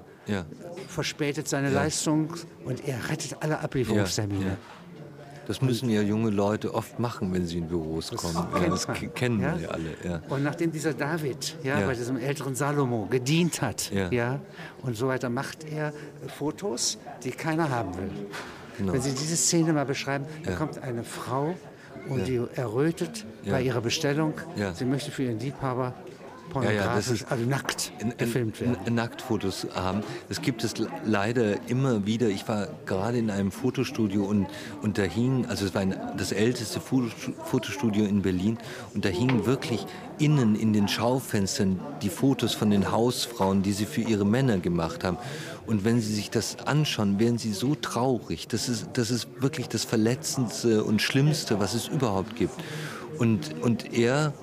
Verspätet 0.87 1.47
seine 1.47 1.69
Leistung 1.69 2.33
und 2.63 2.87
er 2.87 3.09
rettet 3.09 3.35
alle 3.41 3.59
Ablieferungstermine. 3.59 4.57
Das 5.47 5.61
müssen 5.61 5.89
ja 5.89 6.01
junge 6.01 6.29
Leute 6.29 6.73
oft 6.73 6.99
machen, 6.99 7.33
wenn 7.33 7.45
sie 7.45 7.57
in 7.57 7.67
Büros 7.67 8.11
kommen. 8.11 8.47
Das, 8.53 8.61
ja, 8.61 8.69
das 8.69 8.87
kennen 9.15 9.41
ja? 9.41 9.59
wir 9.59 9.73
alle. 9.73 9.89
Ja. 10.03 10.21
Und 10.29 10.43
nachdem 10.43 10.71
dieser 10.71 10.93
David 10.93 11.57
ja, 11.63 11.79
bei 11.85 11.93
diesem 11.93 12.17
älteren 12.17 12.55
Salomo 12.55 13.07
gedient 13.09 13.61
hat 13.61 13.91
ja. 13.91 14.39
und 14.83 14.95
so 14.95 15.07
weiter, 15.07 15.29
macht 15.29 15.63
er 15.63 15.93
Fotos, 16.37 16.97
die 17.23 17.31
keiner 17.31 17.69
haben 17.69 17.95
will. 17.97 18.11
Genau. 18.77 18.93
Wenn 18.93 19.01
Sie 19.01 19.11
diese 19.11 19.35
Szene 19.35 19.73
mal 19.73 19.85
beschreiben, 19.85 20.25
da 20.43 20.53
kommt 20.53 20.81
eine 20.81 21.03
Frau 21.03 21.55
und 22.07 22.27
die 22.27 22.41
errötet 22.55 23.25
bei 23.45 23.61
ihrer 23.61 23.81
Bestellung. 23.81 24.33
Sie 24.73 24.85
möchte 24.85 25.11
für 25.11 25.23
ihren 25.23 25.39
Liebhaber 25.39 25.93
pornografisch, 26.51 27.21
ja, 27.21 27.27
also 27.29 27.45
nackt 27.45 27.91
gefilmt 28.17 28.59
werden. 28.61 28.93
Nacktfotos 28.93 29.67
haben. 29.73 30.03
Das 30.29 30.41
gibt 30.41 30.63
es 30.63 30.73
leider 31.05 31.69
immer 31.69 32.05
wieder. 32.05 32.27
Ich 32.27 32.47
war 32.47 32.67
gerade 32.85 33.17
in 33.17 33.29
einem 33.29 33.51
Fotostudio 33.51 34.25
und, 34.25 34.47
und 34.81 34.97
da 34.97 35.03
hing, 35.03 35.45
also 35.47 35.65
es 35.65 35.73
war 35.73 35.81
ein, 35.81 35.95
das 36.17 36.31
älteste 36.31 36.79
Fotostudio 36.79 38.05
in 38.05 38.21
Berlin 38.21 38.57
und 38.93 39.05
da 39.05 39.09
hingen 39.09 39.45
wirklich 39.45 39.85
innen 40.19 40.55
in 40.55 40.73
den 40.73 40.87
Schaufenstern 40.87 41.79
die 42.01 42.09
Fotos 42.09 42.53
von 42.53 42.69
den 42.69 42.91
Hausfrauen, 42.91 43.63
die 43.63 43.71
sie 43.71 43.85
für 43.85 44.01
ihre 44.01 44.25
Männer 44.25 44.59
gemacht 44.59 45.03
haben. 45.03 45.17
Und 45.65 45.85
wenn 45.85 46.01
Sie 46.01 46.13
sich 46.13 46.29
das 46.29 46.57
anschauen, 46.65 47.19
werden 47.19 47.37
Sie 47.37 47.53
so 47.53 47.75
traurig. 47.75 48.47
Das 48.47 48.67
ist, 48.67 48.89
das 48.93 49.11
ist 49.11 49.27
wirklich 49.41 49.69
das 49.69 49.85
Verletzendste 49.85 50.83
und 50.83 51.01
Schlimmste, 51.01 51.59
was 51.59 51.75
es 51.75 51.87
überhaupt 51.87 52.35
gibt. 52.35 52.53
Und, 53.19 53.61
und 53.61 53.93
er 53.93 54.33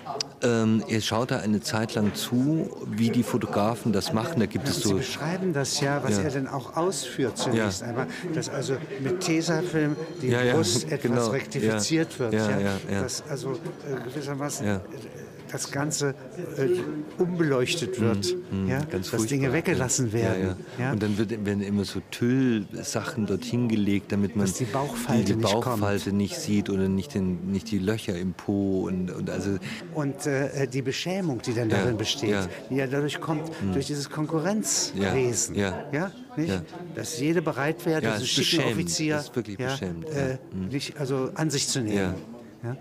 ähm, 0.42 0.82
er 0.88 1.00
schaut 1.00 1.30
da 1.30 1.38
eine 1.38 1.60
Zeit 1.60 1.94
lang 1.94 2.14
zu, 2.14 2.70
wie 2.86 3.10
die 3.10 3.22
Fotografen 3.22 3.92
das 3.92 4.12
machen. 4.12 4.40
Da 4.40 4.46
gibt 4.46 4.66
ja, 4.66 4.70
es 4.70 4.80
so. 4.80 4.90
Sie 4.90 4.94
beschreiben 4.94 5.52
das 5.52 5.80
ja, 5.80 6.02
was 6.02 6.18
ja. 6.18 6.24
er 6.24 6.30
dann 6.30 6.48
auch 6.48 6.76
ausführt 6.76 7.38
zunächst 7.38 7.82
ja. 7.82 7.88
einmal, 7.88 8.06
dass 8.34 8.48
also 8.48 8.76
mit 9.00 9.20
Tesafilm 9.20 9.96
die 10.22 10.30
Brust 10.30 10.84
etwas 10.90 11.00
genau. 11.02 11.26
rektifiziert 11.28 12.18
wird. 12.18 12.34
Ja, 12.34 12.48
Dass 13.00 13.22
also 13.28 13.52
äh, 13.52 14.08
gewissermaßen 14.08 14.80
das 15.50 15.70
Ganze 15.70 16.14
äh, 16.56 16.68
umbeleuchtet 17.20 18.00
wird, 18.00 18.34
mm, 18.50 18.68
ja, 18.68 18.80
dass 18.80 19.08
furchtbar. 19.08 19.28
Dinge 19.28 19.52
weggelassen 19.52 20.12
werden. 20.12 20.42
Ja, 20.42 20.48
ja. 20.48 20.56
Ja. 20.78 20.92
Und 20.92 21.02
dann 21.02 21.18
wird, 21.18 21.30
werden 21.44 21.62
immer 21.62 21.84
so 21.84 22.00
Tüllsachen 22.10 23.26
dorthin 23.26 23.68
gelegt, 23.68 24.12
damit 24.12 24.36
man 24.36 24.52
die 24.52 24.64
Bauchfalte, 24.64 25.24
die, 25.24 25.34
die 25.34 25.40
Bauchfalte 25.40 26.12
nicht, 26.12 26.32
nicht, 26.32 26.40
sieht 26.40 26.70
oder 26.70 26.88
nicht, 26.88 27.14
den, 27.14 27.50
nicht 27.50 27.70
die 27.70 27.78
Löcher 27.78 28.16
im 28.16 28.34
Po. 28.34 28.86
Und, 28.86 29.10
und, 29.10 29.30
also 29.30 29.58
und 29.94 30.26
äh, 30.26 30.66
die 30.66 30.82
Beschämung, 30.82 31.40
die 31.42 31.54
dann 31.54 31.68
darin 31.68 31.96
besteht, 31.96 32.48
die 32.70 32.76
ja 32.76 32.86
dadurch 32.86 33.20
kommt, 33.20 33.48
mm. 33.48 33.72
durch 33.72 33.86
dieses 33.86 34.10
Konkurrenzwesen. 34.10 35.54
Ja. 35.54 36.12
Nicht? 36.36 36.62
Dass 36.94 37.18
jede 37.18 37.42
bereit 37.42 37.84
wäre, 37.84 38.02
ja, 38.02 38.12
diesen 38.12 38.26
schicken 38.26 38.64
Offizier 38.64 39.24
beschämend, 39.56 40.08
äh, 40.08 40.38
nicht, 40.52 40.98
also 40.98 41.30
an 41.34 41.50
sich 41.50 41.66
zu 41.66 41.80
nehmen. 41.80 42.14
Ja? 42.62 42.76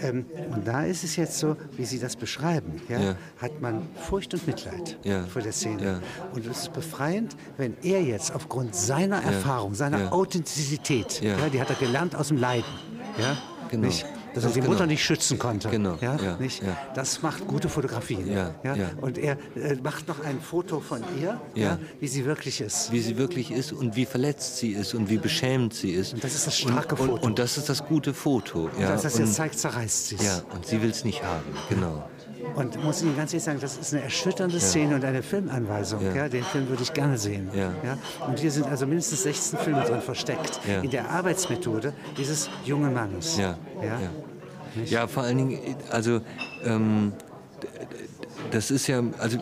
Ähm, 0.00 0.26
und 0.54 0.66
da 0.66 0.84
ist 0.84 1.04
es 1.04 1.16
jetzt 1.16 1.38
so, 1.38 1.56
wie 1.76 1.84
Sie 1.84 1.98
das 1.98 2.16
beschreiben, 2.16 2.80
ja, 2.88 3.00
ja. 3.00 3.16
hat 3.38 3.60
man 3.60 3.82
Furcht 3.96 4.32
und 4.34 4.46
Mitleid 4.46 4.98
ja. 5.02 5.24
vor 5.24 5.42
der 5.42 5.52
Szene. 5.52 6.00
Und 6.32 6.46
es 6.46 6.62
ist 6.62 6.72
befreiend, 6.72 7.36
wenn 7.56 7.76
er 7.82 8.02
jetzt 8.02 8.34
aufgrund 8.34 8.74
seiner 8.74 9.22
Erfahrung, 9.22 9.74
seiner 9.74 10.12
Authentizität, 10.12 11.20
die 11.20 11.60
hat 11.60 11.70
er 11.70 11.76
gelernt 11.76 12.14
aus 12.14 12.28
dem 12.28 12.38
Leiden, 12.38 12.72
ja, 13.18 13.36
genau. 13.70 13.86
nicht, 13.86 14.06
dass 14.42 14.52
er 14.52 14.54
die 14.54 14.60
genau. 14.60 14.72
Mutter 14.72 14.86
nicht 14.86 15.04
schützen 15.04 15.38
konnte. 15.38 15.68
Genau. 15.68 15.96
Ja, 16.00 16.16
ja, 16.16 16.36
nicht? 16.36 16.62
Ja. 16.62 16.76
Das 16.94 17.22
macht 17.22 17.46
gute 17.46 17.68
Fotografien. 17.68 18.30
Ja, 18.32 18.54
ja. 18.62 18.90
Und 19.00 19.18
er 19.18 19.36
äh, 19.56 19.76
macht 19.82 20.08
noch 20.08 20.24
ein 20.24 20.40
Foto 20.40 20.80
von 20.80 21.02
ihr, 21.20 21.40
ja. 21.54 21.78
wie 22.00 22.08
sie 22.08 22.24
wirklich 22.24 22.60
ist. 22.60 22.92
Wie 22.92 23.00
sie 23.00 23.16
wirklich 23.16 23.50
ist 23.50 23.72
und 23.72 23.96
wie 23.96 24.06
verletzt 24.06 24.58
sie 24.58 24.70
ist 24.70 24.94
und 24.94 25.08
wie 25.08 25.18
beschämt 25.18 25.74
sie 25.74 25.90
ist. 25.90 26.14
Und 26.14 26.24
das 26.24 26.34
ist 26.34 26.46
das 26.46 26.58
starke 26.58 26.94
und, 26.94 26.98
Foto. 26.98 27.12
Und, 27.14 27.22
und, 27.22 27.38
das 27.38 27.58
ist 27.58 27.68
das 27.68 27.84
gute 27.84 28.14
Foto. 28.14 28.70
Ja. 28.78 28.86
Und 28.86 28.92
als 28.92 29.02
das 29.02 29.18
jetzt 29.18 29.34
zeigt, 29.34 29.58
zerreißt 29.58 30.08
sie 30.08 30.14
es. 30.16 30.24
Ja, 30.24 30.42
und 30.54 30.66
sie 30.66 30.80
will 30.82 30.90
es 30.90 31.04
nicht 31.04 31.22
haben, 31.22 31.44
genau. 31.68 32.08
Und 32.54 32.82
muss 32.82 33.02
Ihnen 33.02 33.16
ganz 33.16 33.32
ehrlich 33.32 33.44
sagen, 33.44 33.60
das 33.60 33.76
ist 33.76 33.92
eine 33.94 34.02
erschütternde 34.02 34.58
Szene 34.60 34.96
und 34.96 35.04
eine 35.04 35.22
Filmanweisung. 35.22 36.04
Ja. 36.04 36.14
ja. 36.14 36.28
den 36.28 36.44
Film 36.44 36.68
würde 36.68 36.82
ich 36.82 36.92
gerne 36.92 37.18
sehen. 37.18 37.50
Ja. 37.54 37.72
ja. 37.84 37.98
Und 38.26 38.38
hier 38.38 38.50
sind 38.50 38.66
also 38.66 38.86
mindestens 38.86 39.22
16 39.22 39.58
Filme 39.60 39.82
drin 39.82 40.00
versteckt. 40.00 40.60
In 40.82 40.90
der 40.90 41.10
Arbeitsmethode 41.10 41.92
dieses 42.16 42.50
jungen 42.64 42.92
Mannes. 42.92 43.36
Ja. 43.36 43.56
Ja. 43.82 43.98
Ja, 44.84 45.06
vor 45.06 45.24
allen 45.24 45.38
Dingen, 45.38 45.76
also 45.90 46.20
ähm, 46.64 47.12
das 48.50 48.70
ist 48.70 48.86
ja, 48.86 49.02
also 49.18 49.38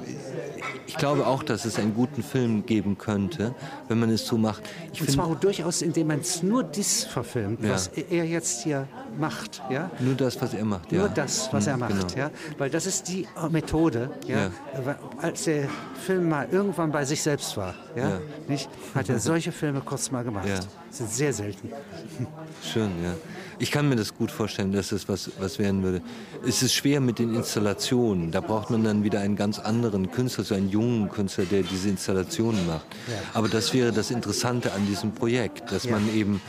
ich 0.87 0.96
glaube 0.96 1.27
auch, 1.27 1.42
dass 1.42 1.64
es 1.64 1.79
einen 1.79 1.94
guten 1.94 2.22
Film 2.22 2.64
geben 2.66 2.99
könnte, 2.99 3.55
wenn 3.88 3.99
man 3.99 4.11
es 4.11 4.27
so 4.27 4.38
macht. 4.38 4.62
Ich 4.92 5.01
Und 5.01 5.11
zwar 5.11 5.35
durchaus, 5.35 5.83
indem 5.83 6.09
man 6.09 6.20
es 6.20 6.42
nur 6.42 6.62
das 6.62 7.05
verfilmt, 7.05 7.62
ja. 7.62 7.70
was 7.70 7.88
er 7.88 8.25
jetzt 8.25 8.62
hier 8.62 8.88
macht. 9.18 9.62
Ja? 9.70 9.90
Nur 10.01 10.14
das, 10.14 10.40
was 10.40 10.55
er 10.55 10.64
macht, 10.64 10.92
ja. 10.92 10.99
Nur 11.01 11.09
das, 11.09 11.53
was 11.53 11.64
mhm, 11.64 11.70
er 11.70 11.77
macht, 11.77 12.09
genau. 12.14 12.27
ja. 12.27 12.31
Weil 12.59 12.70
das 12.70 12.87
ist 12.87 13.09
die 13.09 13.27
Methode, 13.51 14.11
ja. 14.27 14.51
ja. 14.85 14.96
Als 15.20 15.44
der 15.44 15.68
Film 16.05 16.29
mal 16.29 16.49
irgendwann 16.51 16.92
bei 16.92 17.05
sich 17.05 17.22
selbst 17.22 17.57
war, 17.57 17.75
ja, 17.94 18.09
ja. 18.09 18.20
Nicht, 18.49 18.68
hat 18.94 19.09
er 19.09 19.18
solche 19.18 19.53
Filme 19.53 19.81
kurz 19.81 20.11
mal 20.11 20.25
gemacht. 20.25 20.49
Sind 20.96 21.12
sehr 21.12 21.32
selten. 21.35 21.70
Schön, 22.72 22.90
ja. 23.04 23.12
Ich 23.59 23.70
kann 23.70 23.87
mir 23.87 23.96
das 23.96 24.14
gut 24.14 24.30
vorstellen, 24.30 24.72
dass 24.72 24.88
das 24.88 25.06
was, 25.11 25.30
was 25.38 25.59
werden 25.59 25.82
würde. 25.82 26.00
Es 26.46 26.62
ist 26.62 26.72
schwer 26.72 27.02
mit 27.02 27.18
den 27.18 27.35
Installationen. 27.35 28.30
Da 28.30 28.40
braucht 28.40 28.70
man 28.70 28.82
dann 28.82 29.04
wieder 29.04 29.20
einen 29.20 29.37
ganz 29.37 29.59
anderen 29.59 30.11
Künstler, 30.11 30.44
so 30.44 30.54
einen 30.54 30.70
jungen 30.70 31.11
Künstler, 31.11 31.44
der 31.44 31.64
diese 31.64 31.90
Installationen 31.90 32.66
macht. 32.66 32.87
Ja. 33.09 33.14
Aber 33.35 33.48
das 33.48 33.74
wäre 33.74 33.92
das 33.92 34.11
Interessante 34.11 34.72
an 34.72 34.87
diesem 34.87 35.12
Projekt, 35.12 35.70
dass 35.70 35.85
ja. 35.85 35.92
man 35.92 36.14
eben 36.14 36.40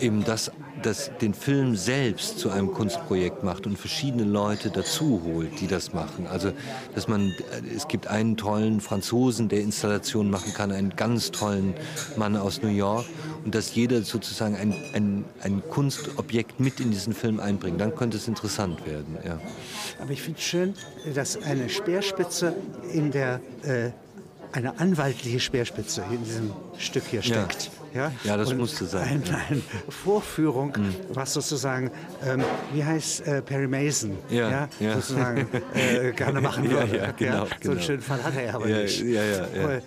eben 0.00 0.24
das, 0.24 0.50
das 0.82 1.10
den 1.20 1.34
Film 1.34 1.76
selbst 1.76 2.38
zu 2.38 2.50
einem 2.50 2.72
Kunstprojekt 2.72 3.42
macht 3.42 3.66
und 3.66 3.78
verschiedene 3.78 4.24
Leute 4.24 4.70
dazu 4.70 5.22
holt, 5.24 5.60
die 5.60 5.66
das 5.66 5.92
machen. 5.92 6.26
Also, 6.26 6.52
dass 6.94 7.08
man, 7.08 7.34
es 7.74 7.88
gibt 7.88 8.06
einen 8.06 8.36
tollen 8.36 8.80
Franzosen, 8.80 9.48
der 9.48 9.60
Installationen 9.60 10.30
machen 10.30 10.52
kann, 10.54 10.72
einen 10.72 10.94
ganz 10.96 11.30
tollen 11.30 11.74
Mann 12.16 12.36
aus 12.36 12.62
New 12.62 12.68
York 12.68 13.06
und 13.44 13.54
dass 13.54 13.74
jeder 13.74 14.02
sozusagen 14.02 14.56
ein, 14.56 14.74
ein, 14.92 15.24
ein 15.42 15.62
Kunstobjekt 15.70 16.60
mit 16.60 16.80
in 16.80 16.90
diesen 16.90 17.12
Film 17.12 17.40
einbringt. 17.40 17.80
Dann 17.80 17.94
könnte 17.94 18.16
es 18.16 18.28
interessant 18.28 18.84
werden, 18.86 19.16
ja. 19.24 19.38
Aber 20.00 20.10
ich 20.10 20.22
finde 20.22 20.38
es 20.38 20.44
schön, 20.44 20.74
dass 21.14 21.40
eine 21.42 21.68
Speerspitze 21.68 22.54
in 22.92 23.10
der, 23.10 23.40
äh, 23.62 23.90
eine 24.52 24.78
anwaltliche 24.78 25.40
Speerspitze 25.40 26.04
in 26.10 26.24
diesem 26.24 26.52
Stück 26.78 27.04
hier 27.04 27.22
steckt. 27.22 27.64
Ja. 27.64 27.70
Ja, 27.96 28.12
ja 28.24 28.36
das 28.36 28.50
und 28.50 28.58
musste 28.58 28.84
sein. 28.84 29.22
Eine, 29.26 29.38
eine 29.48 29.62
Vorführung, 29.88 30.72
mhm. 30.76 30.94
was 31.10 31.32
sozusagen, 31.32 31.90
ähm, 32.24 32.42
wie 32.72 32.84
heißt 32.84 33.26
äh, 33.26 33.42
Perry 33.42 33.66
Mason, 33.66 34.18
ja, 34.28 34.50
ja, 34.50 34.68
ja. 34.80 34.94
sozusagen 34.94 35.48
äh, 35.74 36.12
gerne 36.12 36.40
machen 36.40 36.70
würde. 36.70 36.96
Ja, 36.96 37.12
genau, 37.12 37.44
so 37.44 37.50
genau. 37.60 37.72
einen 37.72 37.82
schönen 37.82 38.02
Fall 38.02 38.22
hat 38.22 38.36
er 38.36 38.44
ja 38.44 38.54
aber 38.54 38.66
nicht. 38.66 39.02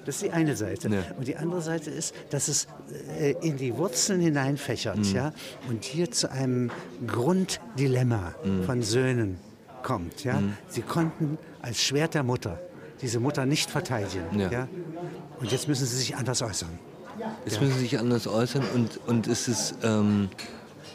Das 0.06 0.16
ist 0.16 0.22
die 0.24 0.32
eine 0.32 0.56
Seite. 0.56 0.90
Und 1.18 1.28
die 1.28 1.38
andere 1.38 1.62
Seite 1.62 1.90
ist, 1.92 2.16
dass 2.30 2.48
es 2.48 2.68
äh, 3.20 3.36
in 3.42 3.58
die 3.58 3.76
Wurzeln 3.78 4.22
hineinfächert 4.22 4.98
mhm. 4.98 5.16
ja, 5.16 5.34
und 5.70 5.84
hier 5.84 6.12
zu 6.12 6.32
einem 6.32 6.72
Grunddilemma 7.06 8.34
mhm. 8.44 8.64
von 8.64 8.82
Söhnen 8.82 9.38
kommt. 9.84 10.24
Ja? 10.24 10.40
Mhm. 10.40 10.58
Sie 10.68 10.82
konnten 10.82 11.38
als 11.62 11.82
Schwert 11.82 12.16
der 12.16 12.24
Mutter 12.24 12.60
diese 13.02 13.20
Mutter 13.20 13.46
nicht 13.46 13.70
verteidigen. 13.70 14.40
Ja. 14.40 14.68
Und 15.40 15.52
jetzt 15.52 15.68
müssen 15.68 15.86
sie 15.86 15.96
sich 15.96 16.16
anders 16.16 16.42
äußern. 16.42 16.78
Jetzt 17.46 17.62
müssen 17.62 17.74
sie 17.74 17.80
sich 17.80 18.00
anders 18.00 18.28
äußern 18.28 18.64
und, 18.74 19.00
und 19.08 19.28
es 19.28 19.48
ist... 19.48 19.76
Ähm, 19.84 20.30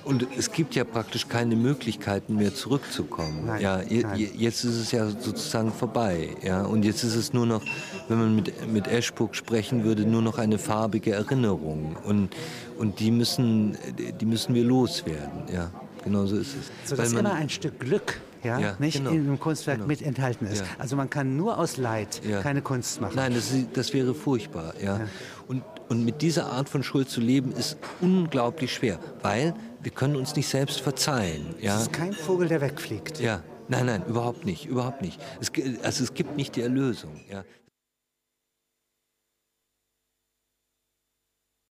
und 0.04 0.26
es 0.36 0.52
gibt 0.52 0.74
ja 0.74 0.84
praktisch 0.84 1.28
keine 1.28 1.56
Möglichkeiten 1.56 2.36
mehr 2.36 2.54
zurückzukommen. 2.54 3.46
Nein, 3.46 3.60
ja, 3.62 3.78
nein. 3.78 4.28
jetzt 4.36 4.62
ist 4.64 4.76
es 4.76 4.92
ja 4.92 5.08
sozusagen 5.08 5.72
vorbei. 5.72 6.28
Ja, 6.42 6.62
und 6.62 6.84
jetzt 6.84 7.04
ist 7.04 7.14
es 7.14 7.32
nur 7.32 7.46
noch, 7.46 7.62
wenn 8.08 8.18
man 8.18 8.36
mit, 8.36 8.70
mit 8.70 8.86
Eschburg 8.86 9.34
sprechen 9.34 9.82
würde, 9.84 10.02
nur 10.02 10.20
noch 10.20 10.36
eine 10.36 10.58
farbige 10.58 11.12
Erinnerung. 11.12 11.96
Und, 12.04 12.28
und 12.76 13.00
die, 13.00 13.10
müssen, 13.10 13.78
die 14.20 14.26
müssen 14.26 14.54
wir 14.54 14.64
loswerden. 14.64 15.44
Ja, 15.50 15.70
genau 16.04 16.26
so 16.26 16.36
ist 16.36 16.54
es. 16.54 16.90
So, 16.90 16.96
dass 16.96 17.12
man, 17.12 17.24
immer 17.24 17.34
ein 17.34 17.48
Stück 17.48 17.80
Glück 17.80 18.20
ja, 18.44 18.58
ja 18.58 18.76
nicht 18.78 18.98
genau, 18.98 19.10
in 19.10 19.20
einem 19.20 19.40
Kunstwerk 19.40 19.78
genau. 19.78 19.88
mit 19.88 20.02
enthalten 20.02 20.46
ist. 20.46 20.60
Ja. 20.60 20.66
Also 20.78 20.96
man 20.96 21.10
kann 21.10 21.36
nur 21.36 21.58
aus 21.58 21.76
Leid 21.76 22.20
ja. 22.24 22.42
keine 22.42 22.62
Kunst 22.62 23.00
machen. 23.00 23.14
Nein, 23.16 23.34
das, 23.34 23.52
das 23.72 23.92
wäre 23.92 24.14
furchtbar. 24.14 24.74
Ja. 24.80 25.00
Und 25.48 25.62
und 25.88 26.04
mit 26.04 26.22
dieser 26.22 26.46
Art 26.46 26.68
von 26.68 26.82
Schuld 26.82 27.10
zu 27.10 27.20
leben, 27.20 27.52
ist 27.52 27.76
unglaublich 28.00 28.72
schwer, 28.72 28.98
weil 29.22 29.54
wir 29.82 29.90
können 29.90 30.16
uns 30.16 30.34
nicht 30.34 30.48
selbst 30.48 30.80
verzeihen. 30.80 31.54
Ja? 31.60 31.76
Es 31.76 31.82
ist 31.82 31.92
kein 31.92 32.12
Vogel, 32.12 32.48
der 32.48 32.60
wegfliegt. 32.60 33.20
Ja, 33.20 33.42
nein, 33.68 33.86
nein, 33.86 34.02
überhaupt 34.08 34.46
nicht, 34.46 34.66
überhaupt 34.66 35.02
nicht. 35.02 35.20
Es, 35.40 35.52
also 35.82 36.04
es 36.04 36.14
gibt 36.14 36.36
nicht 36.36 36.56
die 36.56 36.62
Erlösung. 36.62 37.20
Ja? 37.30 37.44